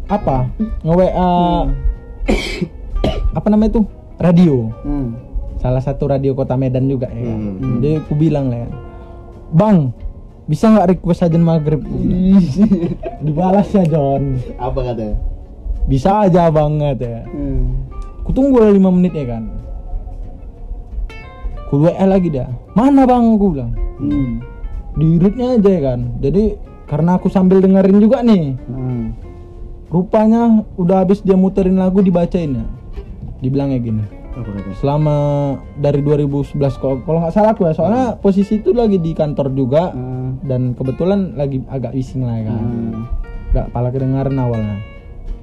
apa 0.09 0.49
nge 0.81 0.93
WA 0.97 1.33
apa 3.37 3.47
namanya 3.53 3.69
itu 3.77 3.81
radio. 4.17 4.71
Hmm. 4.81 5.13
Salah 5.61 5.81
satu 5.81 6.09
radio 6.09 6.33
kota 6.33 6.57
Medan 6.57 6.89
juga 6.89 7.09
ya. 7.09 7.21
kan. 7.21 7.39
Hmm. 7.61 7.77
Jadi 7.81 7.89
aku 8.01 8.13
bilang 8.17 8.49
lah, 8.49 8.65
ya, 8.65 8.69
bang 9.53 9.77
bisa 10.45 10.69
nggak 10.69 10.89
request 10.97 11.25
aja 11.25 11.37
maghrib? 11.41 11.81
Dibalas 13.25 13.69
ya 13.73 13.83
John. 13.89 14.37
Apa 14.61 14.93
katanya? 14.93 15.17
Bisa 15.85 16.25
aja 16.25 16.49
banget 16.49 16.97
ya. 17.01 17.21
Hmm. 17.29 17.85
Ku 18.25 18.33
tunggu 18.33 18.57
lah 18.57 18.73
5 18.73 18.97
menit 18.97 19.13
ya 19.13 19.25
kan. 19.37 19.43
Ku 21.69 21.81
WA 21.81 22.05
lagi 22.05 22.29
dah. 22.29 22.49
Mana 22.73 23.05
bang? 23.05 23.37
Aku 23.37 23.53
bilang. 23.53 23.73
Hmm. 24.01 24.41
Di 24.97 25.07
readnya 25.21 25.57
aja 25.57 25.69
ya 25.69 25.81
kan. 25.81 25.99
Jadi 26.21 26.43
karena 26.85 27.17
aku 27.17 27.27
sambil 27.29 27.61
dengerin 27.61 27.97
juga 27.97 28.21
nih. 28.21 28.53
Hmm. 28.69 29.17
Rupanya 29.89 30.65
udah 30.75 31.05
habis 31.05 31.21
dia 31.21 31.37
muterin 31.37 31.77
lagu 31.77 32.01
dibacain 32.01 32.61
ya. 32.61 32.65
Dibilangnya 33.41 33.79
gini. 33.81 34.03
Apa 34.35 34.49
katanya? 34.51 34.77
Selama 34.81 35.17
dari 35.79 36.01
2011 36.03 36.59
kalau 36.81 36.99
kalau 37.07 37.23
nggak 37.23 37.33
salah 37.33 37.51
aku 37.55 37.69
ya, 37.69 37.73
soalnya 37.73 38.05
posisi 38.19 38.59
itu 38.59 38.75
lagi 38.75 38.99
di 38.99 39.15
kantor 39.15 39.53
juga 39.55 39.95
Hmm. 39.95 40.43
dan 40.43 40.75
kebetulan 40.75 41.37
lagi 41.39 41.63
agak 41.71 41.95
bising 41.95 42.27
lah 42.27 42.35
ya 42.37 42.51
kan. 42.51 42.59
Hmm. 42.59 43.01
Nggak 43.55 43.67
pala 43.71 43.89
kedengaran 43.93 44.35
awalnya. 44.35 44.77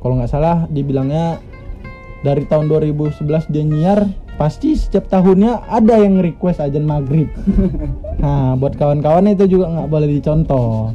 Kalau 0.02 0.14
nggak 0.18 0.30
salah 0.30 0.66
dibilangnya 0.68 1.40
dari 2.22 2.44
tahun 2.46 2.68
2011 2.70 3.50
dia 3.50 3.64
nyiar 3.66 4.00
pasti 4.36 4.74
setiap 4.74 5.06
tahunnya 5.08 5.70
ada 5.70 5.96
yang 6.02 6.20
request 6.20 6.60
ajan 6.60 6.84
maghrib. 6.84 7.30
nah 8.22 8.58
buat 8.58 8.74
kawan-kawan 8.76 9.32
itu 9.32 9.46
juga 9.48 9.70
nggak 9.72 9.88
boleh 9.88 10.08
dicontoh. 10.10 10.92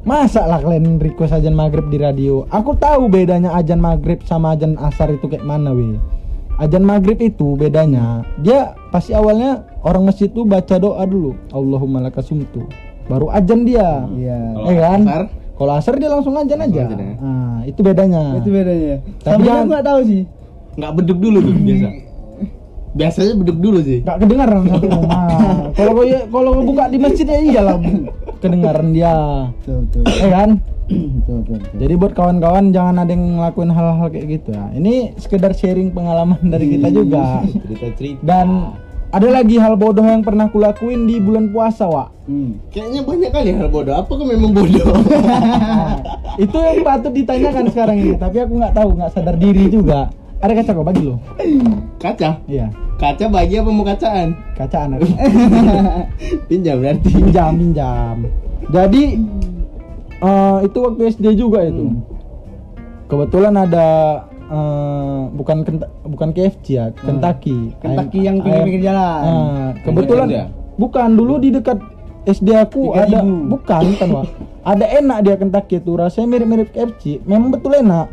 Masa 0.00 0.48
lah 0.48 0.58
kalian 0.58 0.96
request 0.96 1.34
ajan 1.34 1.52
maghrib 1.52 1.84
di 1.86 1.98
radio? 1.98 2.48
Aku 2.48 2.72
tahu 2.74 3.06
bedanya 3.06 3.52
ajan 3.52 3.76
maghrib 3.78 4.24
sama 4.24 4.56
ajan 4.56 4.80
asar 4.80 5.12
itu 5.12 5.26
kayak 5.26 5.44
mana 5.44 5.70
weh. 5.70 6.00
Ajan 6.56 6.82
maghrib 6.82 7.16
itu 7.18 7.52
bedanya 7.54 8.20
dia 8.38 8.72
pasti 8.88 9.12
awalnya 9.12 9.64
orang 9.80 10.04
masjid 10.04 10.28
tuh 10.28 10.44
baca 10.44 10.76
doa 10.76 11.00
dulu 11.02 11.32
Allahumma 11.48 12.00
lakasumtu 12.02 12.68
baru 13.06 13.28
ajan 13.30 13.64
dia 13.64 14.04
Iya. 14.10 14.38
Kalau 14.54 14.66
Eh 14.66 14.76
kan? 14.78 15.00
asar? 15.02 15.22
Kalau 15.54 15.72
asar 15.74 15.94
dia 15.96 16.08
langsung 16.08 16.32
ajan 16.34 16.48
Langsung 16.54 16.72
aja. 16.74 16.82
ajan 16.86 16.98
ya? 16.98 17.12
Nah, 17.16 17.58
itu 17.64 17.80
bedanya. 17.82 18.22
Itu 18.34 18.48
bedanya. 18.50 18.94
Tapi 19.18 19.24
Tapi 19.26 19.40
jangan- 19.42 19.56
aku 19.58 19.68
nggak 19.70 19.86
tahu 19.86 20.00
sih. 20.02 20.22
Nggak 20.74 20.92
beduk 20.96 21.18
dulu 21.18 21.38
tuh 21.42 21.54
biasa. 21.54 21.88
Biasanya 22.90 23.38
beduk 23.38 23.58
dulu 23.62 23.78
sih. 23.82 24.02
Gak 24.02 24.18
kedengaran 24.18 24.66
satu 24.66 24.86
rumah. 24.98 25.26
Kalau 25.78 25.92
kau 25.94 26.04
kalau 26.06 26.50
kau 26.58 26.64
buka 26.66 26.84
di 26.90 26.98
masjid 26.98 27.26
ya 27.26 27.38
iyalah 27.38 27.76
kedengaran 28.42 28.88
dia. 28.90 29.14
Betul 29.62 29.76
betul. 29.86 30.02
Eh 30.10 30.30
kan? 30.30 30.50
Jadi 31.78 31.94
buat 31.94 32.18
kawan-kawan 32.18 32.74
jangan 32.74 33.06
ada 33.06 33.14
yang 33.14 33.38
ngelakuin 33.38 33.70
hal-hal 33.70 34.10
kayak 34.10 34.26
gitu 34.26 34.50
ya. 34.50 34.74
Ini 34.74 35.14
sekedar 35.22 35.54
sharing 35.54 35.94
pengalaman 35.94 36.42
dari 36.42 36.66
kita 36.74 36.90
juga. 36.90 37.46
Cerita-cerita. 37.46 38.22
Dan 38.26 38.74
ada 39.10 39.28
lagi 39.30 39.58
hal 39.58 39.78
bodoh 39.78 40.02
yang 40.02 40.22
pernah 40.26 40.50
kulakuin 40.50 41.06
di 41.06 41.22
bulan 41.22 41.50
puasa, 41.54 41.86
Wak. 41.86 42.26
Hmm. 42.26 42.58
Kayaknya 42.74 43.00
banyak 43.06 43.30
kali 43.30 43.50
hal 43.54 43.68
bodoh. 43.70 43.94
Apakah 43.94 44.26
memang 44.26 44.50
bodoh? 44.50 44.86
Itu 46.42 46.56
yang 46.58 46.82
patut 46.82 47.12
ditanyakan 47.14 47.64
sekarang 47.70 47.96
ini, 47.98 48.14
tapi 48.18 48.36
aku 48.42 48.54
nggak 48.58 48.74
tahu, 48.74 48.88
nggak 48.98 49.10
sadar 49.14 49.36
diri 49.38 49.66
juga. 49.66 50.10
Ada 50.40 50.52
kaca 50.54 50.70
kok 50.72 50.86
bagi 50.86 51.02
lo. 51.02 51.16
Kaca. 51.96 52.30
Iya, 52.44 52.72
Kaca 52.96 53.24
bagi 53.28 53.54
apa 53.56 53.68
mau 53.68 53.82
kacaan? 53.82 54.28
kaca 54.54 54.78
anak. 54.82 55.04
Pinjam 56.48 56.76
berarti. 56.78 57.08
pinjam 57.10 57.52
pinjam 57.54 58.16
jadi 58.68 59.02
eh, 60.18 60.56
itu 60.62 60.78
waktu 60.78 61.02
SD 61.10 61.26
juga 61.34 61.60
itu 61.62 61.96
kebetulan 63.06 63.56
ada 63.56 63.88
eh, 64.30 65.20
bukan 65.30 65.56
Kent- 65.62 65.90
bukan 66.04 66.28
KFC 66.30 66.66
ya 66.70 66.92
Kentucky 66.94 67.72
Kentucky 67.78 68.18
Ayam- 68.18 68.26
yang 68.26 68.36
pinggir-pinggir 68.38 68.82
jalan. 68.84 69.20
Nah, 69.22 69.68
kebetulan 69.80 70.26
Yang 70.28 70.48
bukan 70.76 71.08
dulu 71.14 71.34
di 71.36 71.48
dekat 71.50 71.78
SD 72.22 72.48
aku 72.54 72.92
3000. 72.92 73.00
ada 73.02 73.18
bukan 73.24 73.82
bukan 73.90 74.08
Wak. 74.12 74.24
ada 74.72 74.84
enak 74.86 75.18
dia 75.20 75.34
Kentucky 75.36 75.74
itu 75.78 75.92
rasanya 75.94 76.26
mirip-mirip 76.28 76.68
KFC 76.70 77.02
memang 77.24 77.48
betul 77.50 77.72
enak 77.74 78.06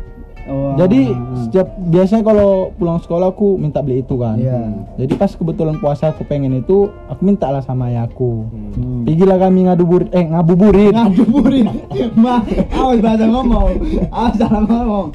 Oh, 0.48 0.74
jadi 0.80 1.12
ah, 1.12 1.44
setiap 1.44 1.68
biasanya 1.76 2.24
kalau 2.24 2.72
pulang 2.80 2.98
sekolah 3.04 3.36
aku 3.36 3.60
minta 3.60 3.84
beli 3.84 4.00
itu 4.00 4.16
kan. 4.16 4.40
Iya. 4.40 4.72
jadi 4.96 5.12
pas 5.20 5.28
kebetulan 5.36 5.76
puasa 5.76 6.08
aku 6.08 6.24
pengen 6.24 6.56
itu 6.56 6.88
aku 7.08 7.20
minta 7.20 7.52
lah 7.52 7.60
sama 7.60 7.92
ayahku 7.92 8.48
Hmm. 8.48 9.02
Pergilah 9.02 9.38
kami 9.40 9.66
ngaduburit 9.66 10.08
eh 10.14 10.24
ngabuburit. 10.24 10.94
Ngaduburit 10.94 11.66
ma 12.22 12.40
awas 12.72 12.98
bahasa 13.02 13.24
ngomong. 13.26 13.70
Awas 14.12 14.34
salah 14.38 14.62
ngomong. 14.62 15.06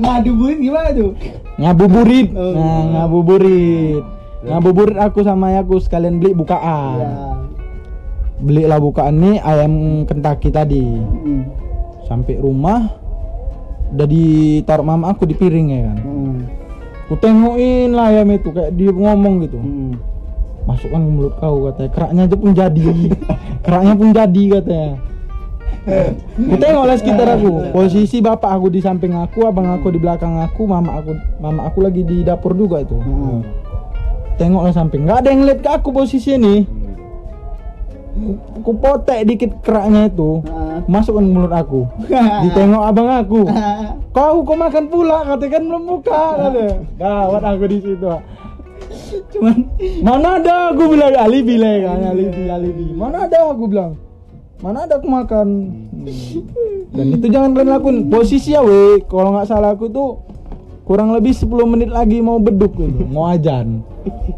Ngaduburit 0.00 0.58
gimana 0.58 0.88
tuh? 0.94 1.12
Ngabuburit. 1.60 2.28
Oh. 2.32 2.52
nah 2.56 2.80
ngabuburit. 2.98 4.02
Ngabuburit 4.44 4.96
aku 4.98 5.20
sama 5.22 5.52
ayahku 5.52 5.78
sekalian 5.82 6.18
beli 6.18 6.32
bukaan. 6.32 6.96
Ya 6.98 7.34
belilah 8.44 8.78
bukaan 8.82 9.14
nih 9.22 9.36
ayam 9.40 10.04
Kentucky 10.04 10.50
tadi. 10.50 10.84
Hmm. 10.84 11.42
sampai 12.04 12.36
rumah 12.36 13.00
udah 13.92 14.06
ditaruh 14.08 14.86
mama 14.86 15.12
aku 15.12 15.28
di 15.28 15.34
piring 15.36 15.68
ya 15.68 15.80
kan. 15.90 15.98
Hmm. 16.00 16.38
ku 17.04 17.20
tengokin 17.20 17.92
lah 17.92 18.08
ayam 18.08 18.32
itu 18.32 18.48
kayak 18.48 18.72
dia 18.72 18.90
ngomong 18.90 19.44
gitu. 19.44 19.60
Hmm. 19.60 20.00
masukkan 20.64 20.96
ke 20.96 21.10
mulut 21.12 21.34
kau 21.36 21.68
katanya. 21.68 21.90
Keraknya 21.92 22.22
aja 22.24 22.36
pun 22.40 22.50
jadi. 22.56 22.84
Keraknya 23.64 23.92
pun 24.00 24.08
jadi 24.16 24.42
katanya. 24.56 24.90
Ku 26.32 26.54
tengok 26.56 26.84
lah 26.88 26.96
sekitar 26.96 27.28
aku. 27.36 27.52
Posisi 27.76 28.16
bapak 28.24 28.48
aku 28.48 28.66
di 28.72 28.80
samping 28.80 29.12
aku 29.12 29.44
abang 29.44 29.68
aku 29.68 29.92
di 29.92 30.00
belakang 30.00 30.40
aku 30.40 30.64
mama 30.64 31.04
aku 31.04 31.12
mama 31.44 31.68
aku 31.68 31.84
lagi 31.84 32.00
di 32.00 32.24
dapur 32.24 32.56
juga 32.56 32.80
itu. 32.80 32.96
Hmm. 32.96 33.44
tengok 34.40 34.62
lah 34.66 34.72
samping. 34.74 35.04
Nggak 35.04 35.18
ada 35.20 35.28
yang 35.30 35.42
lihat 35.44 35.60
ke 35.60 35.70
aku 35.70 35.88
posisi 35.92 36.34
ini 36.34 36.83
ku, 38.62 38.70
potek 38.78 39.26
dikit 39.26 39.50
keraknya 39.60 40.08
itu 40.08 40.40
Ah. 40.46 40.78
masukkan 40.86 41.24
ke 41.26 41.32
mulut 41.34 41.52
aku. 41.52 41.80
Ditengok 42.46 42.82
abang 42.82 43.08
aku. 43.10 43.40
Kau 44.16 44.46
kau 44.46 44.54
makan 44.54 44.86
pula 44.86 45.26
katanya 45.26 45.58
kan 45.58 45.62
belum 45.66 45.82
buka 45.90 46.22
katanya 46.38 46.74
gawat 46.94 47.42
aku 47.42 47.64
di 47.66 47.78
situ 47.82 48.06
cuman 49.34 49.58
mana 50.06 50.38
ada 50.38 50.70
aku 50.70 50.94
bilang 50.94 51.18
alibi 51.18 51.58
lah 51.58 51.72
ya 51.72 51.80
kan 51.90 52.00
alibi 52.14 52.42
alibi 52.46 52.86
mana 52.94 53.26
ada 53.26 53.50
aku 53.50 53.66
bilang. 53.66 53.98
Mana 54.62 54.86
ada 54.86 54.96
aku 55.02 55.08
makan. 55.10 55.48
Hmm. 55.92 56.94
dan 56.94 57.06
itu 57.10 57.26
jangan 57.26 57.50
kalian 57.58 57.74
lakuin. 57.74 57.96
Posisi 58.06 58.54
ya 58.54 58.62
we 58.62 59.02
kalau 59.10 59.34
nggak 59.34 59.50
salah 59.50 59.74
aku 59.74 59.90
tuh 59.90 60.22
kurang 60.86 61.10
lebih 61.10 61.34
10 61.34 61.48
menit 61.66 61.90
lagi 61.90 62.22
mau 62.22 62.38
beduk 62.38 62.76
gitu. 62.78 63.02
Mau 63.10 63.26
ajan. 63.26 63.82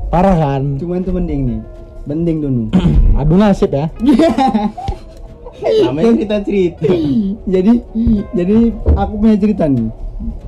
Parah 0.08 0.34
kan? 0.34 0.80
Cuman 0.80 1.04
tuh 1.04 1.12
mending 1.14 1.42
nih 1.46 1.60
mending 2.06 2.38
dulu. 2.40 2.62
Aduh 3.20 3.36
nasib 3.36 3.70
ya. 3.70 3.90
Namanya 5.86 6.12
cerita 6.20 6.36
cerita. 6.44 6.84
Jadi 7.48 7.72
jadi 8.32 8.56
aku 8.92 9.12
punya 9.16 9.36
cerita 9.36 9.64
nih. 9.66 9.88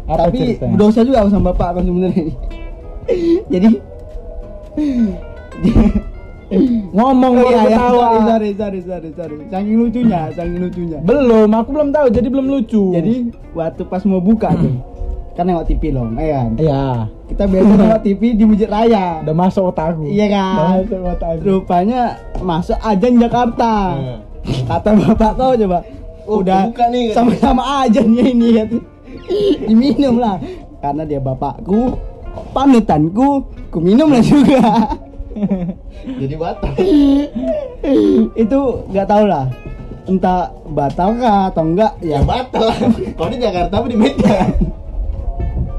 Apa 0.08 0.28
tapi 0.28 0.36
ceritanya? 0.56 0.76
dosa 0.76 1.00
juga 1.04 1.18
aku 1.20 1.30
sama 1.30 1.52
bapak 1.52 1.66
aku 1.74 1.80
sebenarnya. 1.84 2.24
Jadi 3.52 3.68
ngomong 6.88 7.32
Oh, 7.36 7.44
iya, 7.44 7.60
iya. 7.60 7.76
ketawa. 7.76 8.06
Sorry, 8.08 8.20
sorry, 8.24 8.50
sorry, 8.56 8.80
sorry, 8.80 9.10
sorry. 9.12 9.36
Saking 9.52 9.76
lucunya, 9.76 10.20
saking 10.32 10.60
lucunya. 10.60 10.98
belum 11.04 11.48
aku 11.52 11.68
belum 11.72 11.88
tahu 11.92 12.06
jadi 12.08 12.28
belum 12.32 12.46
lucu. 12.48 12.82
Jadi 12.96 13.14
waktu 13.52 13.82
pas 13.84 14.02
mau 14.08 14.20
buka 14.20 14.56
tuh, 14.56 14.72
kan 15.38 15.46
nengok 15.46 15.70
TV 15.70 15.94
loh, 15.94 16.10
eh 16.18 16.34
kan? 16.34 16.50
iya 16.58 17.06
Kita 17.24 17.46
biasa 17.46 17.70
nengok 17.72 18.02
TV 18.02 18.22
di 18.34 18.42
Bukit 18.42 18.66
Raya. 18.66 19.22
udah 19.22 19.34
masuk 19.38 19.70
otak 19.70 19.94
aku 19.94 20.10
Iya 20.10 20.26
udah 20.26 20.34
kan? 20.34 20.56
masuk 20.82 20.98
otak 21.06 21.28
aku 21.30 21.42
Rupanya 21.46 22.00
masuk 22.42 22.78
ajan 22.80 23.12
Jakarta. 23.16 23.72
Kata 24.66 24.90
bapak 24.96 25.30
kau 25.36 25.54
coba, 25.54 25.78
Oh, 26.26 26.42
udah 26.42 26.68
buka 26.68 26.90
nih, 26.90 27.14
sama-sama 27.14 27.62
ajannya 27.86 28.24
ini 28.26 28.48
kan. 28.52 28.68
Diminum 29.62 30.18
lah, 30.18 30.36
karena 30.78 31.06
dia 31.06 31.20
bapakku, 31.20 31.96
panutanku, 32.50 33.46
ku 33.70 33.78
minum 33.78 34.10
lah 34.10 34.20
juga. 34.20 34.60
jadi 36.18 36.34
batal 36.34 36.72
itu 38.34 38.60
nggak 38.90 39.06
tahu 39.06 39.24
lah 39.24 39.46
entah 40.04 40.50
batal 40.66 41.14
kah 41.14 41.46
atau 41.46 41.62
enggak 41.62 41.92
ya 42.00 42.18
ya 42.18 42.20
batal 42.24 42.66
kalau 43.14 43.30
di 43.30 43.38
Jakarta 43.38 43.74
apa 43.76 43.86
di 43.86 43.94
Medan 43.94 44.48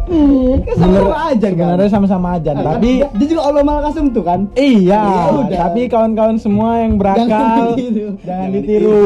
kan 0.10 0.76
sama 0.76 0.98
aja 1.30 1.48
kan 1.48 1.66
sebenarnya 1.70 1.90
sama-sama 1.90 2.28
aja 2.36 2.52
Kan 2.52 2.66
tapi 2.66 2.92
dia, 2.98 3.08
dia 3.14 3.28
juga 3.28 3.42
Allah 3.46 3.62
malah 3.62 3.84
kasum 3.86 4.10
tuh 4.10 4.24
kan 4.24 4.50
Iya, 4.52 4.98
Ya 4.98 5.24
udah. 5.32 5.58
tapi 5.64 5.82
kawan-kawan 5.86 6.38
semua 6.38 6.82
yang 6.82 6.98
berakal 6.98 7.26
Jangan 7.26 7.30
jangan, 7.30 7.78
ditiru. 7.78 8.10
Jangan 8.26 8.50
ditiru. 8.52 9.06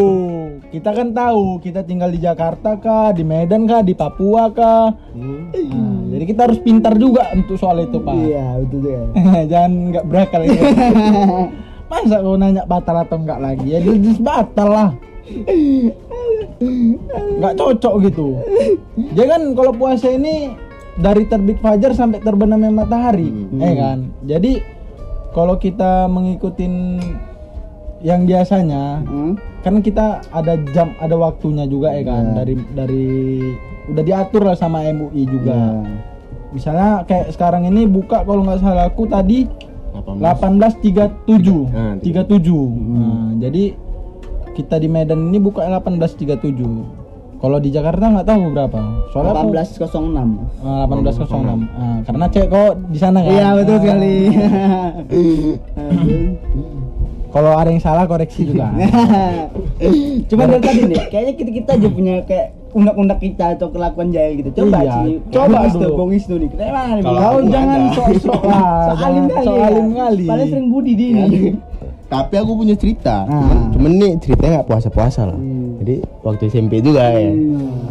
Kita 0.73 0.89
kan 0.89 1.07
tahu 1.11 1.43
kita 1.59 1.81
tinggal 1.83 2.09
di 2.09 2.17
Jakarta 2.17 2.73
kah, 2.75 3.13
di 3.13 3.21
Medan 3.21 3.69
kah, 3.69 3.85
di 3.85 3.93
Papua 3.93 4.49
kah. 4.49 4.89
Nah, 5.13 5.51
jadi 6.09 6.23
kita 6.25 6.41
harus 6.47 6.57
pintar 6.57 6.97
juga 6.97 7.29
untuk 7.29 7.57
soal 7.57 7.83
itu 7.83 7.99
pak. 7.99 8.15
iya 8.15 8.57
betul 8.57 8.79
juga 8.81 9.05
jangan 9.51 9.71
nggak 9.91 10.05
berakal 10.07 10.41
itu. 10.41 10.63
Masa 11.91 12.17
kau 12.19 12.33
nanya 12.33 12.65
batal 12.65 12.95
atau 12.97 13.21
enggak 13.21 13.37
lagi? 13.37 13.67
Ya 13.67 13.79
jelas 13.83 14.17
batal 14.17 14.69
lah. 14.71 14.89
Nggak 17.33 17.53
cocok 17.53 17.93
gitu. 18.03 18.27
Jadi 19.13 19.27
kan 19.27 19.41
kalau 19.53 19.71
puasa 19.71 20.07
ini 20.09 20.51
dari 20.95 21.25
terbit 21.25 21.57
fajar 21.57 21.91
sampai 21.91 22.19
terbenamnya 22.19 22.69
matahari, 22.69 23.27
Hmm. 23.27 23.59
eh 23.59 23.73
kan. 23.73 23.99
Jadi 24.23 24.61
kalau 25.31 25.57
kita 25.57 26.05
mengikutin 26.05 27.01
yang 27.99 28.23
biasanya, 28.23 29.01
Hmm? 29.01 29.33
kan 29.63 29.79
kita 29.79 30.21
ada 30.29 30.53
jam, 30.69 30.93
ada 30.99 31.15
waktunya 31.15 31.65
juga 31.65 31.89
ya 31.89 32.03
kan. 32.03 32.23
Iya. 32.23 32.35
Dari 32.35 32.53
dari 32.75 33.05
udah 33.89 34.03
diatur 34.03 34.41
lah 34.43 34.53
sama 34.53 34.83
MUI 34.83 35.23
juga. 35.23 35.55
Iya. 35.55 35.71
Misalnya 36.53 36.89
kayak 37.03 37.33
sekarang 37.33 37.65
ini 37.65 37.89
buka 37.89 38.21
kalau 38.21 38.45
nggak 38.45 38.61
salah 38.61 38.85
aku 38.85 39.09
tadi 39.09 39.49
18 39.89 40.21
1837 40.21 41.65
Nah, 41.65 41.97
37 41.97 42.53
Hmm. 42.69 42.93
Nah, 42.93 43.29
jadi 43.39 43.73
kita 44.53 44.77
di 44.77 44.85
Medan 44.85 45.33
ini 45.33 45.41
buka 45.41 45.65
1837 45.65 46.85
kalau 47.43 47.59
di 47.59 47.69
Jakarta 47.69 48.07
nggak 48.07 48.23
tahu 48.23 48.41
berapa 48.49 48.79
soalnya 49.11 49.31
aku- 49.35 49.51
1806 49.51 50.63
Ah, 50.63 50.87
1806 50.87 51.59
Ah, 51.75 51.97
karena 52.01 52.25
cek 52.25 52.45
kok 52.47 52.71
di 52.87 52.97
sana 52.97 53.19
kan 53.19 53.27
iya 53.29 53.47
betul 53.53 53.77
sekali 53.77 54.15
kalau 57.29 57.51
ada 57.51 57.67
yang 57.67 57.81
salah 57.81 58.05
koreksi 58.05 58.45
juga 58.45 58.69
Cuma 60.23 60.47
dari 60.47 60.63
tadi 60.63 60.81
nih, 60.85 60.97
kayaknya 61.09 61.33
kita 61.35 61.51
kita 61.51 61.69
aja 61.75 61.87
punya 61.89 62.13
kayak 62.23 62.47
undak-undak 62.71 63.19
kita 63.19 63.53
atau 63.53 63.67
kelakuan 63.67 64.09
jahil 64.09 64.39
gitu. 64.39 64.49
Coba 64.55 64.79
Iya, 64.79 64.93
sih, 64.95 65.13
coba 65.29 65.57
Isnu, 65.67 65.81
dulu. 65.83 65.93
Bung 65.95 66.11
Isnu 66.11 66.35
nih. 66.39 66.49
Mana 66.55 66.93
nih? 66.95 67.03
Kau 67.03 67.37
jangan 67.43 67.79
sok-sok 67.91 68.41
lah 68.43 68.63
So 68.87 68.93
alim 69.03 69.25
jangan 69.25 69.35
kali. 69.35 69.45
sok 69.45 69.59
alim 69.59 69.87
kali 69.91 70.25
Paling 70.25 70.47
sering 70.47 70.67
budi 70.71 70.91
di 70.93 71.05
ini. 71.11 71.41
Tapi 72.13 72.35
aku 72.37 72.51
punya 72.61 72.77
cerita. 72.77 73.25
Ah. 73.25 73.41
cuman, 73.41 73.57
cuman 73.73 73.91
nih 73.97 74.11
ceritanya 74.21 74.61
nggak 74.61 74.69
puasa 74.69 74.87
puasa 74.93 75.21
lah. 75.25 75.33
Hmm. 75.33 75.81
jadi 75.81 76.05
waktu 76.21 76.43
SMP 76.53 76.77
juga 76.85 77.09
ya. 77.09 77.33
Hmm. 77.33 77.89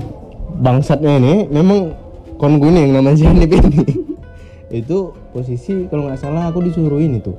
bangsatnya 0.63 1.19
ini 1.19 1.35
memang 1.51 1.91
kon 2.39 2.63
gue 2.63 2.71
nih 2.71 2.87
yang 2.87 3.03
namanya 3.03 3.19
Zanib 3.19 3.51
ini. 3.51 3.83
Itu 4.87 5.11
posisi 5.35 5.91
kalau 5.91 6.07
nggak 6.07 6.23
salah 6.23 6.55
aku 6.55 6.63
disuruh 6.63 7.03
ini 7.03 7.19
tuh. 7.19 7.35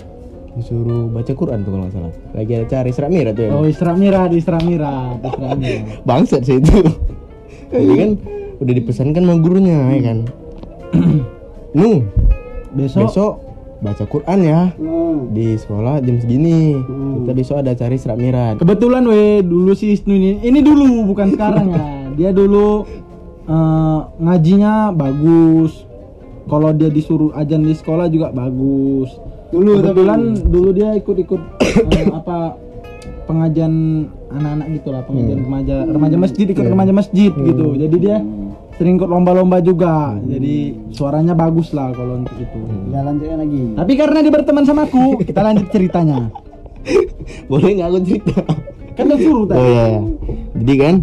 Disuruh 0.60 1.08
baca 1.08 1.32
Quran 1.32 1.64
tuh 1.64 1.72
kalau 1.72 1.84
nggak 1.88 1.96
salah. 1.96 2.12
Lagi 2.36 2.52
ada 2.52 2.66
cari 2.68 2.92
serat 2.92 3.10
merah 3.10 3.32
tuh 3.32 3.44
ya. 3.48 3.52
Oh 3.56 3.64
Isra 3.64 3.96
Mira 3.96 4.28
di 4.28 4.44
Isra 4.44 4.60
Isra 4.60 4.94
bangsat 6.10 6.44
sih 6.44 6.60
itu. 6.60 6.84
Jadi 7.74 7.94
kan 7.96 8.10
udah 8.60 8.74
dipesankan 8.76 9.24
sama 9.24 9.36
gurunya 9.40 9.80
ya 9.98 10.02
kan? 10.12 10.18
Nu 11.74 12.06
besok, 12.76 13.08
besok 13.10 13.34
baca 13.84 14.04
Quran 14.04 14.40
ya 14.42 14.62
Hmm. 14.74 15.30
di 15.30 15.54
sekolah 15.54 16.00
jam 16.00 16.16
segini 16.18 16.74
Hmm. 16.74 17.22
kita 17.22 17.32
besok 17.34 17.56
ada 17.60 17.72
cari 17.74 17.96
serat 17.96 18.16
merah 18.16 18.56
Kebetulan 18.56 19.04
we 19.04 19.22
dulu 19.40 19.76
si 19.76 19.92
Isnu 19.92 20.10
ini 20.10 20.32
ini 20.42 20.60
dulu 20.60 21.04
bukan 21.06 21.28
sekarang 21.30 21.68
ya. 21.70 21.84
Dia 22.18 22.30
dulu 22.30 22.88
eh, 23.44 24.00
ngajinya 24.18 24.90
bagus. 24.90 25.84
Kalau 26.44 26.70
dia 26.72 26.88
disuruh 26.88 27.32
ajan 27.34 27.64
di 27.64 27.72
sekolah 27.72 28.08
juga 28.08 28.30
bagus. 28.30 29.10
Dulu 29.50 29.80
Kebetulan 29.82 30.22
dulu 30.44 30.70
dia 30.72 30.94
ikut-ikut 30.94 31.42
eh, 31.94 32.06
apa 32.08 32.60
pengajian 33.24 33.74
anak-anak 34.30 34.68
gitu 34.74 34.90
lah, 34.90 35.02
pengajian 35.02 35.40
remaja 35.42 35.76
remaja 35.86 36.18
masjid 36.18 36.46
ikut 36.46 36.66
remaja 36.66 36.92
masjid 36.92 37.32
gitu. 37.32 37.68
Jadi 37.74 37.96
dia 37.98 38.20
sering 38.74 38.96
ikut 38.96 39.06
lomba-lomba 39.06 39.58
juga. 39.60 40.18
Jadi 40.20 40.56
suaranya 40.90 41.32
bagus 41.32 41.72
lah 41.72 41.92
kalau 41.92 42.18
untuk 42.18 42.34
itu. 42.36 42.60
Ya 42.90 43.02
lanjutkan 43.02 43.38
lagi. 43.40 43.62
Tapi 43.74 43.92
karena 43.94 44.18
dia 44.20 44.32
berteman 44.32 44.64
sama 44.64 44.84
aku, 44.84 45.18
kita 45.28 45.42
lanjut 45.42 45.68
ceritanya. 45.70 46.30
boleh 47.48 47.70
nggak 47.74 47.88
aku 47.88 48.00
cerita 48.04 48.44
Kan 48.94 49.08
udah 49.08 49.16
suruh 49.18 49.42
oh 49.42 49.48
tadi. 49.48 49.64
iya 49.64 49.84
iya. 49.88 50.02
jadi 50.54 50.74
kan 50.76 50.96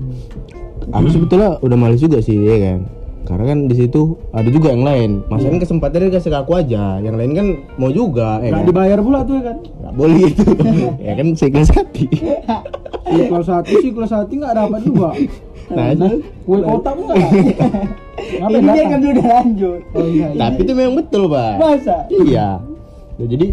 aku 0.93 1.07
sebetulnya 1.09 1.51
udah 1.59 1.75
males 1.75 1.99
juga 1.99 2.21
sih 2.21 2.37
ya 2.37 2.57
kan 2.61 2.79
karena 3.23 3.45
kan 3.49 3.59
di 3.65 3.75
situ 3.75 4.01
ada 4.31 4.45
juga 4.47 4.69
yang 4.71 4.85
lain 4.85 5.11
masalah 5.27 5.57
kesempatannya 5.57 6.07
dikasih 6.07 6.31
ke 6.31 6.39
aku 6.39 6.53
aja 6.55 6.99
yang 6.99 7.17
lain 7.17 7.33
kan 7.33 7.47
mau 7.77 7.89
juga 7.89 8.39
ya 8.39 8.51
Nggak 8.51 8.59
kan 8.59 8.69
dibayar 8.69 8.99
pula 9.01 9.19
tuh 9.25 9.35
ya 9.35 9.43
kan. 9.43 9.57
nggak 9.81 9.95
boleh 9.97 10.17
gitu 10.21 10.43
ya 11.09 11.13
kan 11.17 11.27
saya 11.33 11.51
hati 11.65 12.07
Siklus 13.11 13.49
hati, 13.49 13.75
siklus 13.83 14.13
hati 14.13 14.39
nggak 14.39 14.55
dapat 14.55 14.81
juga. 14.87 15.09
Nah, 15.71 15.95
kotak 16.45 16.93
pun 16.95 17.05
nggak 17.07 17.19
Ini 18.21 18.59
dia 18.69 18.85
kan 18.85 18.99
udah 19.01 19.27
lanjut. 19.27 19.81
Oh 19.95 20.05
iya. 20.05 20.27
iya. 20.29 20.39
Tapi 20.39 20.61
itu 20.61 20.73
memang 20.75 20.95
betul, 20.99 21.23
Pak. 21.27 21.53
Masa? 21.57 21.97
Iya. 22.11 22.49
Ya, 23.17 23.25
jadi 23.27 23.47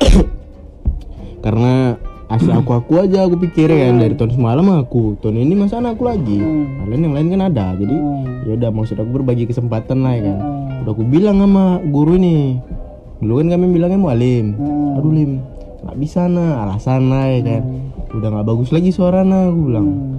karena 1.44 1.96
asli 2.26 2.50
aku 2.50 2.72
aku 2.72 2.92
aja 2.98 3.22
aku 3.22 3.36
pikir 3.38 3.68
kan 3.68 4.00
dari 4.00 4.16
tahun 4.16 4.32
semalam 4.32 4.64
aku 4.74 5.20
tahun 5.20 5.44
ini 5.44 5.54
masa 5.54 5.76
anak 5.76 5.94
aku 5.94 6.08
lagi 6.08 6.40
Hmm. 6.40 6.80
kalian 6.82 7.04
yang 7.04 7.14
lain 7.14 7.28
kan 7.30 7.42
ada 7.46 7.66
jadi 7.76 7.94
Hmm. 7.94 8.48
ya 8.48 8.52
udah 8.56 8.70
maksud 8.72 8.96
aku 8.96 9.10
berbagi 9.12 9.44
kesempatan 9.44 10.00
lah 10.00 10.16
ya 10.16 10.22
kan 10.24 10.38
Hmm. 10.40 10.80
udah 10.82 10.90
aku 10.90 11.04
bilang 11.04 11.36
sama 11.38 11.64
guru 11.84 12.16
ini 12.16 12.58
dulu 13.20 13.38
kan 13.38 13.48
kami 13.52 13.66
bilangnya 13.70 14.00
mualim 14.00 14.56
Hmm. 14.56 14.96
aduh 14.96 15.12
lim 15.12 15.32
nggak 15.84 15.96
bisa 16.00 16.24
nah 16.24 16.64
alasan 16.64 17.12
lah 17.12 17.28
ya 17.28 17.40
kan 17.44 17.62
udah 18.10 18.28
nggak 18.32 18.46
bagus 18.48 18.68
lagi 18.72 18.88
suaranya 18.88 19.52
aku 19.52 19.60
bilang 19.68 19.86
Hmm. 19.86 20.13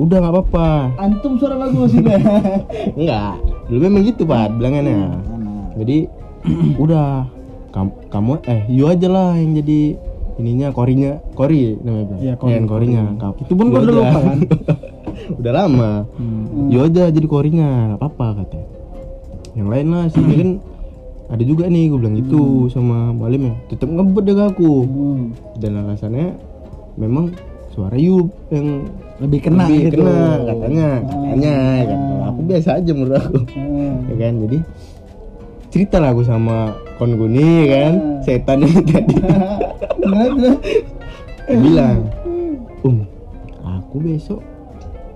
Udah 0.00 0.16
nggak 0.18 0.34
apa-apa. 0.34 0.68
Antum 0.96 1.36
suara 1.36 1.56
bagus 1.58 1.92
juga. 1.94 2.16
enggak. 2.90 3.32
Dulu 3.68 3.78
memang 3.78 4.02
gitu 4.02 4.22
pak 4.24 4.56
bilangannya. 4.56 5.20
Jadi 5.76 5.96
udah. 6.82 7.28
Kamu, 7.70 8.10
kamu 8.10 8.32
eh 8.44 8.60
you 8.66 8.84
aja 8.84 9.06
lah 9.06 9.36
yang 9.36 9.54
jadi 9.54 9.94
ininya 10.36 10.68
korinya. 10.70 11.22
Kori 11.32 11.78
namanya. 11.78 12.18
Iya, 12.18 12.34
kori, 12.34 12.50
Iya, 12.50 12.66
korinya. 12.66 13.02
Kau- 13.14 13.38
Itu 13.38 13.52
pun 13.54 13.66
kau 13.68 13.78
udah 13.78 13.94
lupa, 13.94 14.18
kan? 14.18 14.38
udah 15.38 15.52
lama. 15.54 15.90
Hmm. 16.16 16.66
you 16.66 16.80
aja 16.80 17.06
jadi 17.08 17.26
korinya 17.26 17.68
nggak 17.86 18.00
apa-apa 18.00 18.42
katanya 18.42 18.66
yang 19.52 19.66
lain 19.66 19.86
lah 19.88 20.06
sih 20.08 20.18
kan 20.34 20.50
ada 21.28 21.42
juga 21.42 21.66
nih 21.66 21.86
gue 21.86 21.98
bilang 21.98 22.16
gitu 22.16 22.42
sama 22.66 23.12
malim 23.12 23.46
ya. 23.46 23.54
Tetap 23.68 23.86
ngebet 23.86 24.24
deh 24.24 24.34
aku. 24.40 24.70
Hmm. 24.82 25.22
dan 25.54 25.72
alasannya 25.78 26.26
memang 26.96 27.30
suara 27.70 27.96
you 27.96 28.28
yang 28.50 28.88
Lebih 29.20 29.40
kena 29.44 29.68
lebih 29.68 29.92
gitu. 29.92 30.00
kena 30.00 30.48
katanya. 30.48 30.88
Katanya 31.04 31.54
ya 31.76 31.84
kan. 31.84 32.00
Aku 32.32 32.40
biasa 32.48 32.68
aja 32.80 32.90
menurut 32.96 33.14
aku. 33.20 33.36
Hmm. 33.52 34.08
ya 34.08 34.14
kan 34.16 34.32
jadi 34.48 34.58
cerita 35.70 35.96
lah 36.00 36.10
aku 36.16 36.22
sama 36.24 36.72
kon 36.96 37.20
gue 37.20 37.28
nih 37.28 37.56
ya 37.60 37.76
kan. 37.76 37.94
Setan 38.24 38.58
yang 38.64 38.80
tadi. 38.88 39.14
Bilang 41.68 41.98
um 42.80 43.04
aku 43.60 44.00
besok 44.00 44.40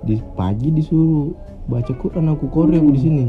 di 0.04 0.20
pagi 0.36 0.68
disuruh 0.68 1.32
baca 1.64 1.92
Quran 1.96 2.28
aku 2.28 2.44
kore 2.52 2.76
aku 2.76 2.92
di 2.92 3.00
sini. 3.00 3.24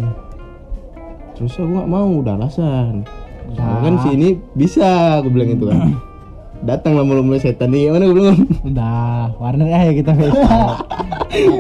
Terus 1.40 1.56
aku 1.56 1.72
nggak 1.72 1.88
mau 1.88 2.20
udah 2.20 2.36
alasan. 2.36 3.08
Soalnya 3.56 3.80
kan 3.80 3.96
sini 4.04 4.36
bisa 4.60 5.24
aku 5.24 5.32
bilang 5.32 5.56
itu 5.56 5.70
kan 5.72 5.80
datang 6.62 6.94
lah 6.94 7.04
mulu-mulu 7.04 7.36
setan 7.36 7.70
nih 7.70 7.90
gimana 7.90 8.04
gue 8.04 8.16
bilang 8.16 8.40
Udah, 8.64 9.36
warnet 9.36 9.68
aja 9.68 9.92
kita. 9.92 10.12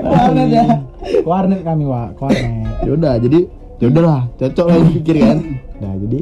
Warnet 0.05 0.47
ya. 0.49 0.65
Warnet 1.27 1.61
kami, 1.61 1.83
Wak. 1.83 2.15
Warnet. 2.15 2.79
ya 2.79 2.91
udah 2.91 3.13
jadi 3.17 3.39
ya 3.75 3.85
udahlah 3.87 4.21
cocok 4.35 4.65
lah 4.65 4.77
pikir 4.93 5.15
kan 5.19 5.37
nah 5.75 5.91
jadi 5.97 6.19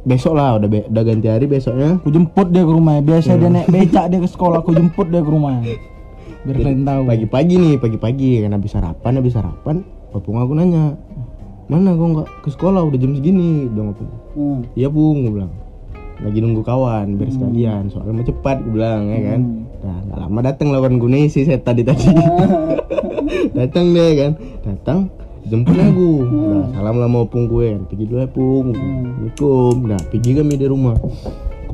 besok 0.00 0.32
lah 0.32 0.56
udah 0.56 0.64
be- 0.66 0.88
udah 0.88 1.02
ganti 1.04 1.26
hari 1.26 1.44
besoknya 1.44 1.98
Aku 1.98 2.08
jemput 2.08 2.48
dia 2.48 2.62
ke 2.62 2.70
rumahnya. 2.70 3.02
Biasa 3.02 3.36
dia 3.36 3.50
naik 3.50 3.68
becak 3.68 4.04
dia 4.08 4.18
ke 4.18 4.26
sekolah, 4.26 4.58
aku 4.58 4.72
jemput 4.72 5.06
dia 5.06 5.20
ke 5.20 5.28
rumahnya. 5.28 5.76
Biar 6.40 6.56
kalian 6.56 6.82
tahu. 6.82 7.02
pagi-pagi 7.04 7.54
nih 7.54 7.74
pagi-pagi 7.76 8.28
kan 8.40 8.54
habis 8.54 8.70
sarapan 8.70 9.12
habis 9.14 9.34
sarapan 9.34 9.76
papung 10.08 10.38
aku 10.38 10.54
nanya 10.54 10.96
mana 11.66 11.92
kok 11.92 12.06
nggak 12.08 12.28
ke 12.40 12.48
sekolah 12.48 12.80
udah 12.80 12.96
jam 12.96 13.12
segini 13.12 13.68
dong 13.68 13.92
aku 13.92 14.04
Hmm. 14.32 14.60
iya 14.72 14.88
pung 14.88 15.20
gue 15.20 15.32
bilang 15.34 15.52
lagi 16.18 16.38
nunggu 16.42 16.62
kawan 16.66 17.14
biar 17.14 17.30
sekalian. 17.30 17.82
Soalnya 17.90 18.12
mau 18.18 18.26
cepat 18.26 18.56
gue 18.62 18.72
bilang 18.74 19.06
ya 19.10 19.20
kan? 19.34 19.40
Nah 19.78 19.98
nggak 20.06 20.18
lama 20.18 20.38
datang 20.42 20.68
lawan 20.74 20.98
gue 20.98 21.10
nih 21.10 21.24
si 21.30 21.46
setan 21.46 21.78
di 21.78 21.84
tadi. 21.86 22.06
Datang 23.58 23.92
deh 23.92 24.12
kan? 24.16 24.32
Datang 24.64 24.98
jemput 25.48 25.76
aku 25.76 26.10
nah 26.28 26.66
salam 26.74 26.96
lah 26.98 27.08
mau 27.10 27.24
pung 27.28 27.46
gue. 27.46 27.78
Pergi 27.86 28.04
dulu 28.08 28.18
ya 28.18 28.28
pung. 28.28 28.66
Assalamualaikum. 28.74 29.74
Nah 29.86 30.00
pergi 30.10 30.30
kami 30.34 30.54
di 30.58 30.66
rumah 30.66 30.96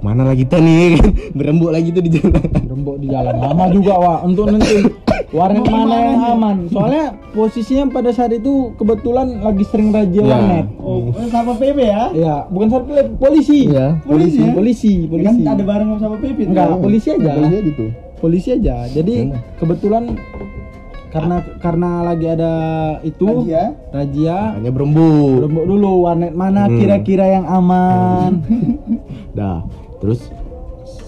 ke 0.05 0.13
mana 0.13 0.23
lagi 0.29 0.45
kita 0.45 0.61
nih 0.61 1.01
kan 1.01 1.09
berembuk 1.41 1.71
lagi 1.73 1.89
tuh 1.89 2.03
di 2.05 2.11
jalan 2.13 2.45
Rembuk 2.69 2.97
di 3.01 3.07
jalan. 3.09 3.35
Lama 3.41 3.65
juga, 3.73 3.95
Wak. 3.97 4.19
Untuk 4.23 4.45
nanti 4.53 4.77
warnet 5.31 5.65
mana 5.65 5.97
yang 5.97 6.21
aman. 6.29 6.57
Soalnya 6.69 7.05
posisinya 7.33 7.89
pada 7.89 8.13
saat 8.13 8.37
itu 8.37 8.77
kebetulan 8.77 9.41
lagi 9.41 9.65
sering 9.65 9.89
razia 9.89 10.21
Ya. 10.21 10.29
warnet. 10.29 10.67
Oh, 10.77 11.09
sama 11.33 11.57
PP 11.57 11.79
ya? 11.81 12.03
Iya, 12.13 12.37
bukan 12.53 12.69
satpol 12.69 13.01
polisi. 13.17 13.59
Iya. 13.67 13.97
Polisi, 14.05 14.37
Polisi 14.37 14.39
ya? 14.39 14.53
polisi, 14.53 14.93
polisi. 15.09 15.25
Kan 15.41 15.49
ada 15.49 15.65
bareng 15.65 15.89
sama 15.97 16.17
PP. 16.21 16.39
Enggak, 16.45 16.69
polisi 16.77 17.09
aja. 17.09 17.31
Polisi 17.33 17.55
aja 17.57 17.71
tuh 17.73 17.91
Polisi 18.15 18.49
aja. 18.53 18.77
Jadi 18.87 19.15
kebetulan 19.57 20.05
karena 21.09 21.37
karena 21.63 22.03
lagi 22.03 22.27
ada 22.27 22.53
itu 23.01 23.47
Razia. 23.47 23.71
razia 23.95 24.59
hanya 24.59 24.67
berembuk 24.69 25.47
Rembuk 25.47 25.65
dulu 25.65 26.03
warnet 26.03 26.35
mana 26.35 26.67
Hmm. 26.67 26.75
kira-kira 26.75 27.23
yang 27.31 27.47
aman. 27.47 28.43
Dah, 29.39 29.63
terus 30.05 30.29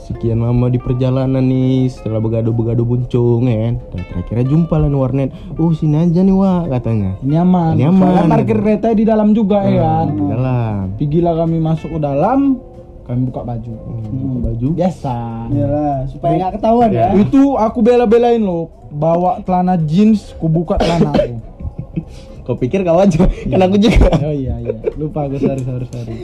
sekian 0.08 0.40
lama 0.40 0.72
di 0.72 0.80
perjalanan 0.80 1.44
nih 1.44 1.92
setelah 1.92 2.22
begaduh-begaduh 2.24 2.86
buncung 2.86 3.44
ya 3.44 3.68
kan. 3.68 3.74
Dan 3.92 4.02
terakhirnya 4.08 4.46
jumpa 4.48 4.74
lah 4.80 4.88
nih 4.88 5.00
warnet. 5.04 5.30
Oh 5.60 5.74
sini 5.76 6.00
aja 6.00 6.20
nih 6.24 6.32
wah 6.32 6.64
katanya. 6.64 7.20
Ini 7.20 7.36
aman. 7.44 7.72
Ini 7.76 7.84
aman. 7.92 8.00
Soalnya 8.00 8.24
parkir 8.32 8.58
kereta 8.62 8.88
di 8.96 9.04
dalam 9.04 9.36
juga 9.36 9.66
ya 9.68 9.84
kan. 9.84 10.06
Di 10.08 10.24
dalam. 10.24 10.82
Pergilah 10.96 11.34
kami 11.44 11.56
masuk 11.60 11.90
ke 11.92 12.00
dalam, 12.00 12.38
kami 13.04 13.20
buka 13.28 13.40
baju. 13.44 13.72
Hmm, 14.08 14.36
baju. 14.40 14.68
Biasa. 14.78 15.16
Iyalah, 15.52 15.96
supaya 16.08 16.32
nggak 16.40 16.52
ketahuan 16.56 16.90
ya. 16.94 17.08
Itu 17.18 17.42
aku 17.60 17.78
bela-belain 17.84 18.40
loh. 18.40 18.72
Bawa 18.96 19.42
celana 19.44 19.76
jeans, 19.76 20.32
ku 20.40 20.48
buka 20.48 20.80
celana 20.80 21.12
aku. 21.12 21.36
Kau 22.46 22.54
pikir 22.54 22.80
kau 22.80 22.94
aja, 22.96 23.26
kan 23.26 23.58
aku 23.60 23.74
juga. 23.76 24.06
Oh 24.16 24.30
iya 24.30 24.54
iya, 24.56 24.78
lupa 24.94 25.26
aku 25.26 25.34
sorry 25.36 25.58
sorry 25.60 25.86
sorry. 25.88 26.14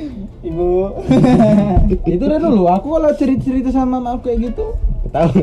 Ibu. 0.41 0.67
Itu 2.09 2.23
udah 2.23 2.39
dulu. 2.39 2.63
Aku 2.71 2.87
kalau 2.93 3.11
cerita-cerita 3.13 3.69
sama 3.69 3.99
mama 3.99 4.15
aku 4.15 4.31
kayak 4.31 4.39
gitu, 4.49 4.71
Tahu. 5.11 5.43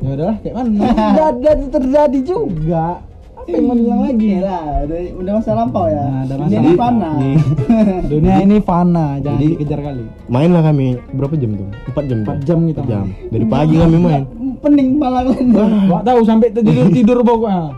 ya 0.00 0.08
udahlah 0.10 0.36
kayak 0.40 0.54
mana. 0.54 0.88
Ada 1.22 1.50
terjadi 1.70 2.18
juga. 2.22 3.04
Apa 3.34 3.48
yang 3.50 3.64
mau 3.66 3.76
bilang 3.76 4.00
lagi? 4.02 4.28
Iyalah, 4.34 4.64
udah, 4.82 4.98
udah 5.20 5.32
masa 5.36 5.50
lampau 5.52 5.84
ya. 5.84 6.00
Nah, 6.00 6.24
Ini 6.24 6.32
masa 6.34 6.48
ini 6.48 6.64
lampau. 6.64 6.80
panah. 6.80 7.14
Nih, 7.14 7.36
Dunia 8.10 8.36
ini 8.40 8.56
fana, 8.58 9.06
jangan 9.20 9.36
Jadi- 9.36 9.52
dikejar 9.54 9.80
kali. 9.84 10.04
main 10.26 10.48
lah 10.48 10.62
kami 10.64 10.86
berapa 11.12 11.34
jam 11.36 11.50
tuh? 11.52 11.68
Empat 11.84 12.04
jam. 12.06 12.18
Empat 12.24 12.38
jam 12.40 12.58
kita 12.62 12.80
Empat 12.80 12.88
jam. 12.88 13.04
Dari 13.28 13.44
pagi 13.46 13.74
kami 13.76 13.96
main. 13.98 14.22
Pening 14.58 14.88
malah 14.96 15.28
kalian. 15.28 15.48
Gak 15.84 16.02
tahu 16.02 16.20
sampai 16.24 16.48
tidur 16.50 16.88
tidur 16.88 17.18
pokoknya. 17.20 17.76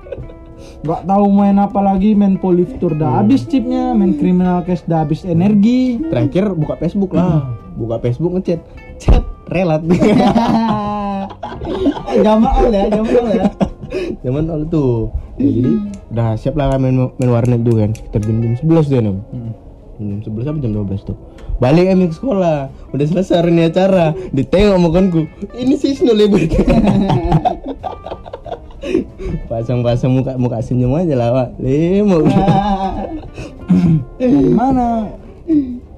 Gak 0.84 1.02
tahu 1.04 1.26
main 1.32 1.56
apa 1.58 1.80
lagi, 1.82 2.14
main 2.14 2.40
poliftur 2.40 2.94
dah 2.96 3.20
habis 3.20 3.44
chipnya, 3.44 3.92
main 3.92 4.16
criminal 4.16 4.62
case 4.64 4.84
dah 4.88 5.04
habis 5.04 5.26
energi. 5.26 6.00
Terakhir 6.08 6.52
buka 6.56 6.78
Facebook 6.80 7.12
lah. 7.12 7.44
Buka 7.76 8.00
Facebook 8.00 8.38
ngechat. 8.40 8.60
Chat 8.96 9.24
relat. 9.52 9.82
Gampang 12.24 12.72
ya, 12.72 12.88
gampang 12.88 13.26
ya. 13.34 13.44
Zaman 14.24 14.48
all 14.48 14.64
tuh. 14.66 15.12
Jadi 15.36 15.76
udah 16.10 16.38
siap 16.38 16.56
lah 16.56 16.72
kami 16.72 16.90
main, 16.90 17.12
main 17.20 17.30
warnet 17.30 17.60
tuh 17.62 17.74
kan. 17.76 17.90
Sekitar 17.92 18.20
jam 18.24 18.36
jam 18.40 18.52
sebelas 18.56 18.84
tuh 18.88 18.98
enam. 18.98 19.16
Jam 20.00 20.20
sebelas 20.24 20.46
apa 20.48 20.58
jam 20.60 20.72
12 20.72 21.08
tuh. 21.08 21.16
Balik 21.56 21.84
kami 21.92 22.08
ke 22.12 22.14
sekolah. 22.16 22.68
Udah 22.92 23.06
selesai 23.06 23.44
hari 23.44 23.52
ini 23.52 23.62
acara. 23.68 24.12
Ditengok 24.32 24.76
sama 24.76 24.88
konku. 24.92 25.22
Ini 25.56 25.74
sih 25.76 25.92
Isnu 25.96 26.12
libur. 26.12 26.40
Pasang-pasang 29.48 30.12
muka 30.12 30.36
muka 30.36 30.60
senyum 30.60 30.94
aja 30.96 31.14
lah, 31.16 31.28
Pak. 31.32 31.48
Dari 31.58 32.02
mana? 34.52 35.10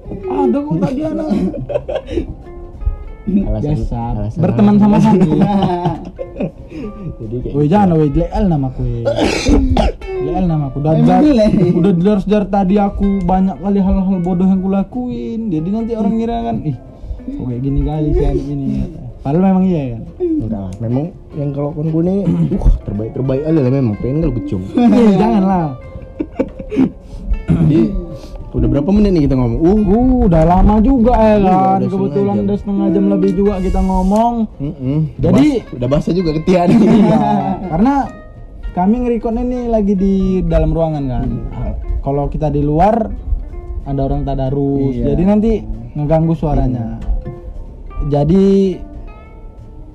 Ada 0.09 0.57
kok 0.57 0.75
tadi 0.81 1.01
anak. 1.05 1.29
Alasan, 3.29 3.77
Biasa. 3.77 3.97
alasan 4.17 4.39
Berteman 4.41 4.75
sama 4.81 4.97
hati. 4.97 5.29
Jadi 7.19 7.35
kayak 7.45 7.53
Woi 7.53 7.67
jangan 7.69 7.99
woi 7.99 8.09
namaku 8.49 8.81
woi. 8.81 9.03
GL 10.23 10.45
namaku. 10.49 10.75
Udah 10.81 10.93
Emang 10.97 11.05
jar, 11.05 11.21
jelek? 11.21 11.51
udah 11.77 11.91
dari 11.93 12.23
dari 12.25 12.47
tadi 12.49 12.75
aku 12.81 13.07
banyak 13.23 13.57
kali 13.61 13.79
hal-hal 13.83 14.17
bodoh 14.23 14.47
yang 14.49 14.61
kulakuin. 14.65 15.51
Jadi 15.53 15.69
nanti 15.69 15.91
orang 15.93 16.13
ngira 16.17 16.37
kan, 16.41 16.57
ih, 16.65 16.77
kok 17.27 17.45
kayak 17.45 17.61
gini 17.61 17.79
kali 17.85 18.09
sih 18.17 18.25
ini. 18.49 18.67
Padahal 19.19 19.43
memang 19.45 19.63
iya 19.63 19.81
kan. 19.91 20.01
enggak 20.19 20.59
lah. 20.61 20.73
Memang 20.79 21.03
yang 21.33 21.49
kalau 21.51 21.69
konku 21.71 21.97
ini 22.01 22.15
uh 22.55 22.73
terbaik 22.81 23.11
terbaik 23.11 23.41
aja 23.43 23.59
lah 23.59 23.71
memang 23.71 23.95
pengen 23.97 24.17
kalau 24.21 24.33
kecung. 24.37 24.63
Ih, 24.71 25.13
jangan 25.13 25.43
lah. 25.43 25.65
Jadi 27.49 27.81
udah 28.49 28.67
berapa 28.67 28.89
menit 28.89 29.11
nih 29.11 29.23
kita 29.25 29.35
ngomong? 29.35 29.59
Uh, 29.59 29.77
Uh, 29.79 30.25
udah 30.25 30.43
lama 30.43 30.75
juga 30.79 31.13
ya 31.13 31.35
Iya, 31.35 31.37
kan. 31.45 31.77
udah 31.77 31.89
Kebetulan 31.91 32.35
udah 32.41 32.57
setengah 32.57 32.87
jam 32.89 33.05
lebih 33.07 33.31
juga 33.35 33.53
kita 33.59 33.79
ngomong. 33.79 34.33
mm-mm. 34.57 34.97
Jadi- 35.17 35.59
Udah 35.61 35.75
udah 35.75 35.87
basah 35.87 36.13
juga 36.13 36.29
ketiak 36.33 36.63
nih. 36.67 36.77
Iya, 36.79 37.19
karena 37.67 37.93
kami 38.71 38.95
ngerekod 38.99 39.35
ini 39.35 39.59
lagi 39.67 39.93
di 39.93 40.13
dalam 40.43 40.71
ruangan 40.71 41.03
kan. 41.05 41.27
Kalau 41.99 42.25
kita 42.25 42.47
di 42.47 42.63
luar 42.63 43.11
ada 43.83 44.01
orang 44.01 44.23
tadarus, 44.23 44.93
Iya. 44.93 45.13
jadi 45.13 45.23
nanti 45.27 45.51
ngeganggu 45.93 46.33
suaranya. 46.33 46.97
Jadi 48.07 48.77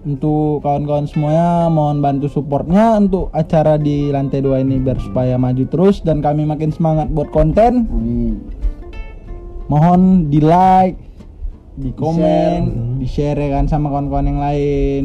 untuk 0.05 0.61
kawan-kawan 0.61 1.05
semuanya 1.05 1.48
mohon 1.66 1.98
bantu 1.98 2.28
supportnya 2.28 2.94
untuk 2.94 3.32
acara 3.32 3.74
di 3.76 4.09
lantai 4.09 4.38
dua 4.38 4.61
ini 4.61 4.76
biar 4.76 4.96
supaya 4.98 5.34
maju 5.34 5.64
terus 5.64 5.98
dan 5.98 6.20
kami 6.20 6.44
makin 6.44 6.68
semangat 6.68 7.09
buat 7.09 7.28
konten 7.28 7.88
Amin. 7.88 8.36
mohon 9.66 10.00
di 10.28 10.38
like 10.38 11.00
di 11.74 11.90
komen 11.90 12.61
di 12.96 13.07
share 13.07 13.34
ya 13.34 13.48
kan 13.55 13.66
sama 13.66 13.88
kawan-kawan 13.88 14.26
yang 14.26 14.38
lain 14.38 15.05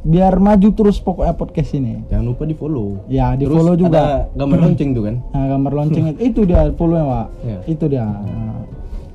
biar 0.00 0.34
maju 0.36 0.68
terus 0.72 0.96
pokoknya 0.96 1.36
podcast 1.36 1.70
ini 1.72 2.00
Jangan 2.08 2.24
lupa 2.26 2.42
di 2.42 2.56
follow. 2.56 3.04
ya 3.06 3.36
di 3.36 3.44
Terus 3.44 3.52
follow 3.54 3.76
juga 3.76 4.00
ada 4.24 4.32
gambar 4.34 4.58
lonceng 4.64 4.90
tuh 4.90 5.02
kan. 5.04 5.16
nah, 5.28 5.44
gambar 5.46 5.72
lonceng 5.74 6.04
itu 6.32 6.40
dia 6.42 6.72
follow 6.72 6.96
ya 6.96 7.04
pak 7.04 7.26
Ya. 7.44 7.58
itu 7.66 7.84
dia 7.86 8.06
Nah, 8.08 8.64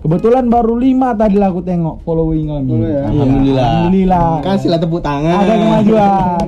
kebetulan 0.06 0.46
baru 0.48 0.78
lima 0.78 1.18
tadi 1.18 1.36
lah 1.36 1.50
aku 1.50 1.62
tengok 1.62 2.06
following 2.06 2.46
kami 2.46 2.70
Follow 2.70 2.86
ya? 2.86 2.94
Iya, 2.94 3.02
Alhamdulillah. 3.10 3.66
alhamdulillah 3.68 4.28
Kasihlah 4.40 4.78
tepuk 4.78 5.02
tangan. 5.02 5.36
ada 5.36 5.54
kemajuan 5.58 6.46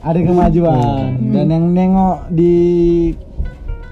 ada 0.00 0.20
kemajuan 0.20 1.04
dan 1.28 1.46
yang 1.46 1.64
nengok 1.70 2.18
di 2.30 2.54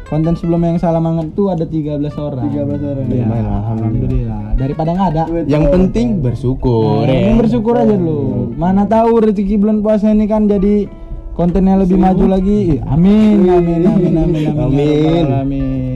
konten 0.05 0.32
sebelumnya 0.34 0.68
yang 0.70 0.80
salah 0.80 1.01
banget 1.01 1.32
tuh 1.32 1.49
ada 1.49 1.64
13 1.64 1.88
orang 2.18 2.49
13 2.49 2.84
orang. 2.84 3.07
Iya, 3.09 3.24
Lumayan, 3.24 3.45
alhamdulillah. 3.47 3.61
alhamdulillah 3.66 4.43
daripada 4.55 4.90
nggak 4.93 5.09
ada 5.11 5.22
Yang 5.45 5.64
penting 5.70 6.09
bersyukur. 6.20 7.01
Nah, 7.03 7.09
ya. 7.09 7.20
yang 7.28 7.36
bersyukur 7.36 7.74
aja 7.74 7.93
dulu 7.93 8.20
mana 8.55 8.84
tahu 8.84 9.20
rezeki 9.22 9.55
bulan 9.57 9.80
puasa 9.80 10.09
ini 10.09 10.24
kan 10.24 10.45
jadi 10.45 10.88
kontennya 11.32 11.80
lebih 11.80 11.97
maju 11.97 12.24
lagi 12.30 12.76
amin 12.84 13.36
amin 13.43 13.80
amin 13.82 14.12
amin 14.14 14.45
amin, 14.51 14.53
Amin. 14.55 14.84
Ya 14.84 15.12
Rabbal 15.12 15.28
alamin. 15.28 15.91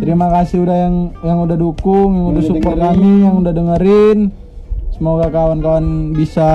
Terima 0.00 0.26
kasih 0.30 0.64
udah 0.64 0.76
yang 0.88 0.96
yang 1.20 1.38
udah 1.42 1.56
dukung 1.58 2.10
yang 2.16 2.26
udah 2.32 2.40
udah 2.40 2.48
support 2.48 2.76
dengerin. 2.78 2.96
kami 2.96 3.12
yang 3.26 3.34
udah 3.42 3.52
dengerin 3.52 4.18
semoga 4.94 5.26
kawan-kawan 5.28 5.86
bisa 6.14 6.50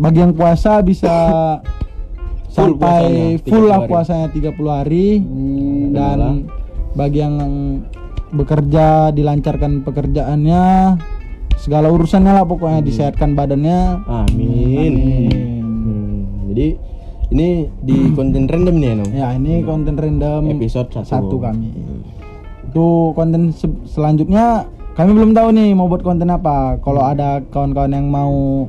bagi 0.00 0.18
yang 0.24 0.32
puasa 0.32 0.80
bisa 0.80 1.14
Full 2.50 2.74
sampai 2.74 3.38
puasanya, 3.38 3.46
full 3.46 3.64
30 3.66 3.70
lah 3.70 3.80
puasanya 3.86 4.26
30 4.34 4.58
hari 4.66 5.08
Amin. 5.22 5.94
dan 5.94 6.18
bagi 6.98 7.18
yang 7.22 7.36
bekerja 8.34 9.14
dilancarkan 9.14 9.86
pekerjaannya 9.86 10.62
segala 11.62 11.94
urusannya 11.94 12.32
lah 12.34 12.42
pokoknya 12.42 12.82
disehatkan 12.82 13.38
badannya 13.38 14.02
Amin. 14.02 14.92
Amin. 14.98 15.24
Hmm, 15.62 16.18
jadi 16.50 16.66
ini 17.30 17.70
di 17.86 17.96
konten 18.18 18.50
random 18.50 18.76
nih 18.82 18.88
ya, 18.90 18.94
ya 19.14 19.28
ini 19.38 19.62
konten 19.62 19.94
random 19.94 20.50
Episode 20.50 20.90
satu. 20.90 21.06
satu 21.06 21.36
kami 21.38 21.70
itu 22.70 22.86
konten 23.12 23.50
se- 23.50 23.66
selanjutnya 23.84 24.64
kami 24.92 25.10
belum 25.10 25.32
tahu 25.32 25.50
nih 25.50 25.70
mau 25.72 25.86
buat 25.86 26.00
konten 26.00 26.26
apa 26.26 26.78
kalau 26.78 27.02
ada 27.02 27.42
kawan-kawan 27.48 27.90
yang 27.92 28.06
mau 28.06 28.66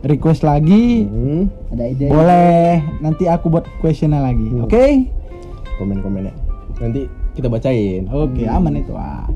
request 0.00 0.42
lagi 0.42 1.04
Hmm, 1.04 1.50
Ada 1.70 1.84
ide. 1.88 2.06
boleh 2.06 2.68
nanti 3.00 3.24
aku 3.24 3.48
buat 3.48 3.66
questionnya 3.78 4.20
lagi 4.20 4.46
Hmm. 4.46 4.64
oke 4.64 4.84
komen-komennya. 5.74 6.30
Nanti 6.76 7.06
kita 7.32 7.46
bacain. 7.48 8.06
oke 8.06 8.42
aman 8.44 8.74
itu 8.76 8.94
ah 8.94 9.26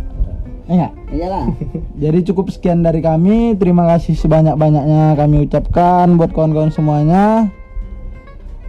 enggak 0.65 0.93
Iyalah. 1.09 1.49
Jadi 2.03 2.19
cukup 2.25 2.53
sekian 2.53 2.85
dari 2.85 3.01
kami. 3.01 3.57
Terima 3.57 3.89
kasih 3.89 4.13
sebanyak-banyaknya 4.15 5.17
kami 5.17 5.43
ucapkan 5.43 6.15
buat 6.15 6.31
kawan-kawan 6.31 6.69
semuanya. 6.69 7.49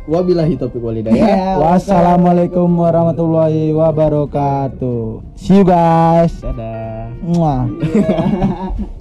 Wabillahi 0.09 0.57
taufiq 0.57 0.81
wal 0.81 0.97
hidayah. 0.97 1.21
Ya, 1.21 1.61
Wassalamualaikum 1.61 2.65
warahmatullahi 2.65 3.69
wabarakatuh. 3.77 5.21
See 5.37 5.61
you 5.61 5.65
guys. 5.65 6.33
Dadah. 6.41 7.13
Muah. 7.21 7.69
Iya. 7.69 8.17